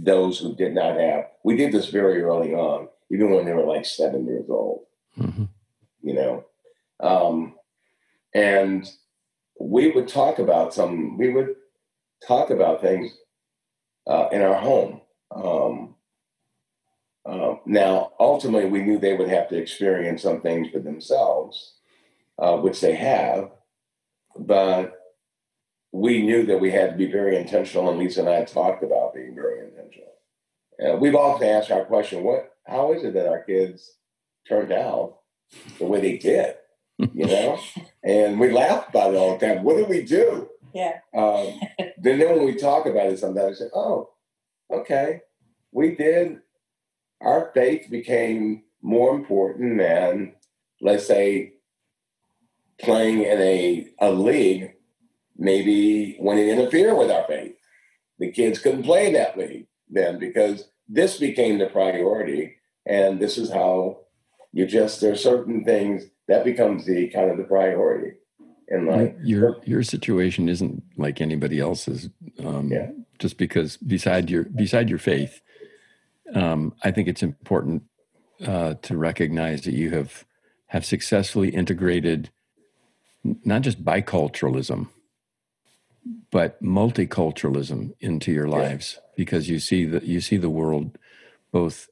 those 0.00 0.38
who 0.38 0.54
did 0.54 0.74
not 0.74 0.98
have. 0.98 1.26
We 1.44 1.56
did 1.56 1.72
this 1.72 1.88
very 1.88 2.22
early 2.22 2.54
on, 2.54 2.88
even 3.10 3.30
when 3.30 3.44
they 3.44 3.52
were 3.52 3.64
like 3.64 3.84
seven 3.84 4.26
years 4.26 4.46
old. 4.48 4.84
Mm-hmm. 5.18 5.44
You 6.02 6.14
know, 6.14 6.44
um, 7.00 7.54
and 8.34 8.88
we 9.60 9.90
would 9.90 10.06
talk 10.08 10.38
about 10.38 10.72
some, 10.72 11.18
we 11.18 11.30
would 11.30 11.56
talk 12.26 12.50
about 12.50 12.80
things 12.80 13.16
uh, 14.06 14.28
in 14.30 14.42
our 14.42 14.54
home. 14.54 15.00
Um, 15.34 15.94
uh, 17.26 17.56
now, 17.66 18.12
ultimately, 18.18 18.70
we 18.70 18.82
knew 18.82 18.98
they 18.98 19.16
would 19.16 19.28
have 19.28 19.48
to 19.48 19.56
experience 19.56 20.22
some 20.22 20.40
things 20.40 20.70
for 20.70 20.78
themselves, 20.78 21.74
uh, 22.38 22.56
which 22.56 22.80
they 22.80 22.94
have, 22.94 23.50
but 24.38 24.97
we 25.92 26.22
knew 26.22 26.44
that 26.46 26.60
we 26.60 26.70
had 26.70 26.90
to 26.90 26.96
be 26.96 27.10
very 27.10 27.36
intentional, 27.36 27.90
and 27.90 28.00
Liessa 28.00 28.18
and 28.18 28.28
I 28.28 28.44
talked 28.44 28.82
about 28.82 29.14
being 29.14 29.34
very 29.34 29.60
intentional. 29.60 30.12
And 30.78 31.00
we've 31.00 31.14
often 31.14 31.48
asked 31.48 31.70
our 31.70 31.84
question: 31.84 32.22
"What? 32.22 32.52
How 32.66 32.92
is 32.92 33.04
it 33.04 33.14
that 33.14 33.28
our 33.28 33.42
kids 33.42 33.96
turned 34.46 34.72
out 34.72 35.18
the 35.78 35.86
way 35.86 36.00
they 36.00 36.18
did?" 36.18 36.56
You 36.98 37.26
know, 37.26 37.58
and 38.04 38.38
we 38.38 38.50
laugh 38.50 38.88
about 38.88 39.14
it 39.14 39.16
all 39.16 39.38
the 39.38 39.46
time. 39.46 39.64
What 39.64 39.76
did 39.76 39.88
we 39.88 40.02
do? 40.02 40.48
Yeah. 40.74 40.98
Um, 41.14 41.58
then, 41.98 42.18
then 42.18 42.36
when 42.36 42.44
we 42.44 42.54
talk 42.54 42.86
about 42.86 43.06
it, 43.06 43.18
sometimes 43.18 43.56
I 43.56 43.64
say, 43.64 43.70
"Oh, 43.74 44.10
okay, 44.70 45.22
we 45.72 45.94
did." 45.94 46.40
Our 47.20 47.50
faith 47.52 47.90
became 47.90 48.62
more 48.80 49.12
important 49.16 49.78
than, 49.78 50.34
let's 50.80 51.06
say, 51.06 51.54
playing 52.80 53.22
in 53.22 53.40
a, 53.40 53.88
a 54.00 54.10
league 54.12 54.74
maybe 55.38 56.16
when 56.18 56.38
it 56.38 56.48
interfered 56.48 56.98
with 56.98 57.10
our 57.10 57.24
faith. 57.24 57.54
The 58.18 58.32
kids 58.32 58.58
couldn't 58.58 58.82
play 58.82 59.12
that 59.12 59.38
league 59.38 59.68
then 59.88 60.18
because 60.18 60.68
this 60.88 61.18
became 61.18 61.58
the 61.58 61.66
priority. 61.66 62.56
And 62.84 63.20
this 63.20 63.38
is 63.38 63.52
how 63.52 64.00
you 64.52 64.66
just, 64.66 65.00
there 65.00 65.12
are 65.12 65.16
certain 65.16 65.64
things 65.64 66.04
that 66.26 66.44
becomes 66.44 66.84
the 66.84 67.08
kind 67.08 67.30
of 67.30 67.38
the 67.38 67.44
priority 67.44 68.14
in 68.66 68.86
life. 68.86 69.14
Your, 69.22 69.58
your 69.64 69.82
situation 69.82 70.48
isn't 70.48 70.82
like 70.96 71.20
anybody 71.20 71.60
else's. 71.60 72.10
Um, 72.44 72.70
yeah. 72.70 72.90
Just 73.18 73.38
because 73.38 73.76
beside 73.76 74.30
your, 74.30 74.44
beside 74.44 74.88
your 74.88 74.98
faith, 74.98 75.40
um, 76.34 76.74
I 76.82 76.90
think 76.90 77.08
it's 77.08 77.22
important 77.22 77.84
uh, 78.44 78.74
to 78.82 78.96
recognize 78.96 79.62
that 79.62 79.74
you 79.74 79.90
have, 79.90 80.24
have 80.66 80.84
successfully 80.84 81.50
integrated 81.50 82.30
not 83.44 83.62
just 83.62 83.84
biculturalism, 83.84 84.88
but 86.30 86.62
multiculturalism 86.62 87.94
into 88.00 88.32
your 88.32 88.48
lives 88.48 88.98
because 89.16 89.48
you 89.48 89.58
see 89.58 89.84
that 89.84 90.04
you 90.04 90.20
see 90.20 90.36
the 90.36 90.50
world 90.50 90.98
both 91.52 91.88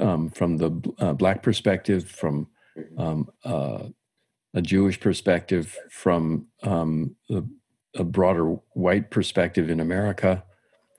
um, 0.00 0.30
from 0.30 0.58
the 0.58 0.94
uh, 0.98 1.12
black 1.12 1.42
perspective, 1.42 2.08
from 2.08 2.48
mm-hmm. 2.76 3.00
um, 3.00 3.30
uh, 3.44 3.84
a 4.54 4.62
Jewish 4.62 5.00
perspective, 5.00 5.76
from 5.90 6.46
um, 6.62 7.16
a, 7.30 7.42
a, 7.96 8.04
broader 8.04 8.56
white 8.72 9.10
perspective 9.10 9.68
in 9.68 9.80
America, 9.80 10.44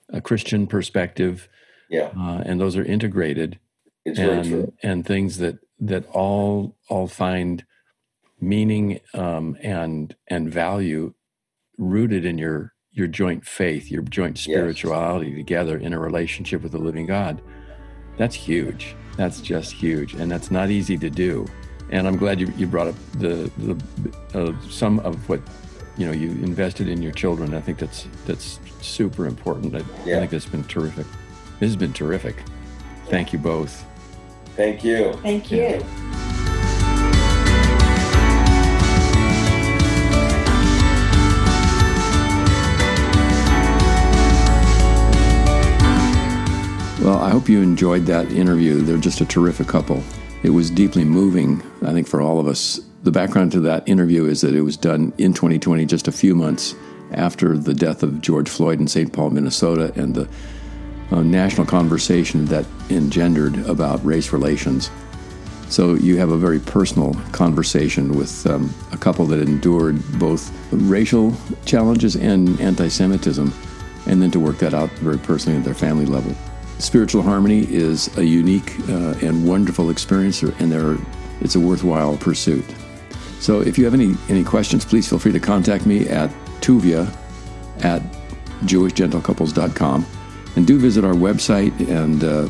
a 0.10 0.20
Christian 0.22 0.68
perspective, 0.68 1.48
yeah, 1.90 2.12
uh, 2.18 2.42
and 2.46 2.60
those 2.60 2.76
are 2.76 2.84
integrated, 2.84 3.60
it's 4.04 4.20
and 4.20 4.74
and 4.84 5.06
things 5.06 5.38
that 5.38 5.60
that 5.80 6.06
all 6.08 6.76
all 6.90 7.08
find 7.08 7.64
meaning 8.42 9.00
um, 9.14 9.58
and 9.62 10.16
and 10.28 10.52
value 10.52 11.14
rooted 11.78 12.26
in 12.26 12.38
your 12.38 12.74
your 12.92 13.08
joint 13.08 13.46
faith, 13.46 13.92
your 13.92 14.04
joint 14.04 14.38
spirituality 14.38 15.30
yes. 15.30 15.38
together 15.38 15.78
in 15.78 15.92
a 15.92 16.00
relationship 16.00 16.64
with 16.64 16.72
the 16.72 16.78
living 16.78 17.06
God. 17.06 17.42
That's 18.18 18.36
huge. 18.36 18.96
That's 19.18 19.42
just 19.42 19.74
huge, 19.74 20.14
and 20.14 20.32
that's 20.32 20.50
not 20.50 20.70
easy 20.70 20.98
to 20.98 21.10
do. 21.10 21.46
And 21.92 22.08
I'm 22.08 22.18
glad 22.18 22.40
you, 22.40 22.52
you 22.58 22.68
brought 22.68 22.88
up 22.88 22.96
the, 23.14 23.52
the 23.58 23.78
uh, 24.34 24.70
some 24.70 25.00
of 25.00 25.28
what 25.30 25.42
you 25.98 26.06
know 26.06 26.14
you 26.14 26.30
invested 26.30 26.88
in 26.88 27.02
your 27.02 27.12
children. 27.12 27.54
I 27.54 27.62
think 27.62 27.78
that's 27.78 28.08
that's 28.26 28.60
super 28.82 29.26
important. 29.28 29.76
I, 29.76 29.84
yeah. 30.06 30.18
I 30.18 30.20
think 30.20 30.32
that's 30.32 30.46
been 30.46 30.64
terrific. 30.64 31.06
This 31.60 31.68
has 31.68 31.76
been 31.76 31.94
terrific. 31.94 32.42
Thank 33.08 33.34
you 33.34 33.40
both. 33.40 33.86
Thank 34.56 34.84
you. 34.84 35.14
Thank 35.22 35.52
you. 35.52 35.62
Yeah. 35.62 36.32
Hope 47.46 47.52
you 47.52 47.62
enjoyed 47.62 48.08
that 48.08 48.32
interview. 48.32 48.82
They're 48.82 48.98
just 48.98 49.22
a 49.22 49.26
terrific 49.26 49.68
couple. 49.68 50.02
It 50.42 50.50
was 50.50 50.72
deeply 50.72 51.04
moving, 51.04 51.62
I 51.84 51.92
think, 51.92 52.08
for 52.08 52.20
all 52.20 52.40
of 52.40 52.48
us. 52.48 52.80
The 53.04 53.12
background 53.12 53.52
to 53.52 53.60
that 53.60 53.88
interview 53.88 54.26
is 54.26 54.42
that 54.42 54.56
it 54.56 54.62
was 54.62 54.76
done 54.76 55.14
in 55.20 55.32
2020, 55.32 55.86
just 55.86 56.08
a 56.08 56.12
few 56.12 56.34
months 56.34 56.74
after 57.12 57.56
the 57.56 57.76
death 57.76 58.02
of 58.02 58.20
George 58.20 58.50
Floyd 58.50 58.80
in 58.80 58.88
St. 58.88 59.14
Paul, 59.14 59.30
Minnesota, 59.30 59.94
and 59.96 60.16
the 60.16 60.28
uh, 61.12 61.22
national 61.22 61.68
conversation 61.68 62.46
that 62.46 62.66
engendered 62.90 63.60
about 63.70 64.04
race 64.04 64.34
relations. 64.34 64.90
So 65.70 65.94
you 65.94 66.18
have 66.18 66.32
a 66.32 66.38
very 66.38 66.60
personal 66.60 67.14
conversation 67.32 68.18
with 68.18 68.48
um, 68.48 68.74
a 68.92 68.98
couple 68.98 69.28
that 69.28 69.40
endured 69.40 70.02
both 70.18 70.52
racial 70.72 71.32
challenges 71.66 72.16
and 72.16 72.60
anti 72.60 72.88
Semitism, 72.88 73.54
and 74.08 74.20
then 74.20 74.32
to 74.32 74.40
work 74.40 74.58
that 74.58 74.74
out 74.74 74.90
very 74.94 75.20
personally 75.20 75.60
at 75.60 75.64
their 75.64 75.76
family 75.76 76.08
level. 76.08 76.36
Spiritual 76.80 77.22
harmony 77.22 77.62
is 77.72 78.16
a 78.18 78.26
unique 78.26 78.78
uh, 78.90 79.16
and 79.22 79.48
wonderful 79.48 79.90
experience, 79.90 80.42
and 80.42 80.72
there 80.72 80.98
it's 81.42 81.56
a 81.56 81.60
worthwhile 81.60 82.18
pursuit. 82.18 82.66
So 83.40 83.62
if 83.62 83.78
you 83.78 83.86
have 83.86 83.94
any, 83.94 84.16
any 84.30 84.44
questions, 84.44 84.86
please 84.86 85.08
feel 85.08 85.20
free 85.20 85.32
to 85.32 85.40
contact 85.40 85.86
me 85.86 86.08
at 86.10 86.30
tuvia 86.62 87.14
at 87.84 88.02
jewishgentilecouples.com. 88.64 90.06
And 90.56 90.66
do 90.66 90.80
visit 90.80 91.04
our 91.04 91.14
website 91.14 91.78
and 91.90 92.24
uh, 92.24 92.48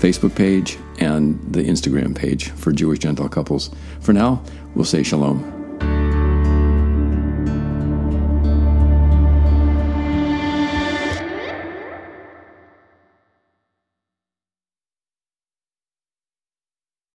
Facebook 0.00 0.34
page 0.34 0.78
and 0.98 1.40
the 1.52 1.62
Instagram 1.62 2.16
page 2.16 2.50
for 2.50 2.72
Jewish 2.72 2.98
Gentile 3.00 3.28
Couples. 3.28 3.70
For 4.00 4.12
now, 4.12 4.42
we'll 4.74 4.84
say 4.84 5.02
shalom. 5.02 5.51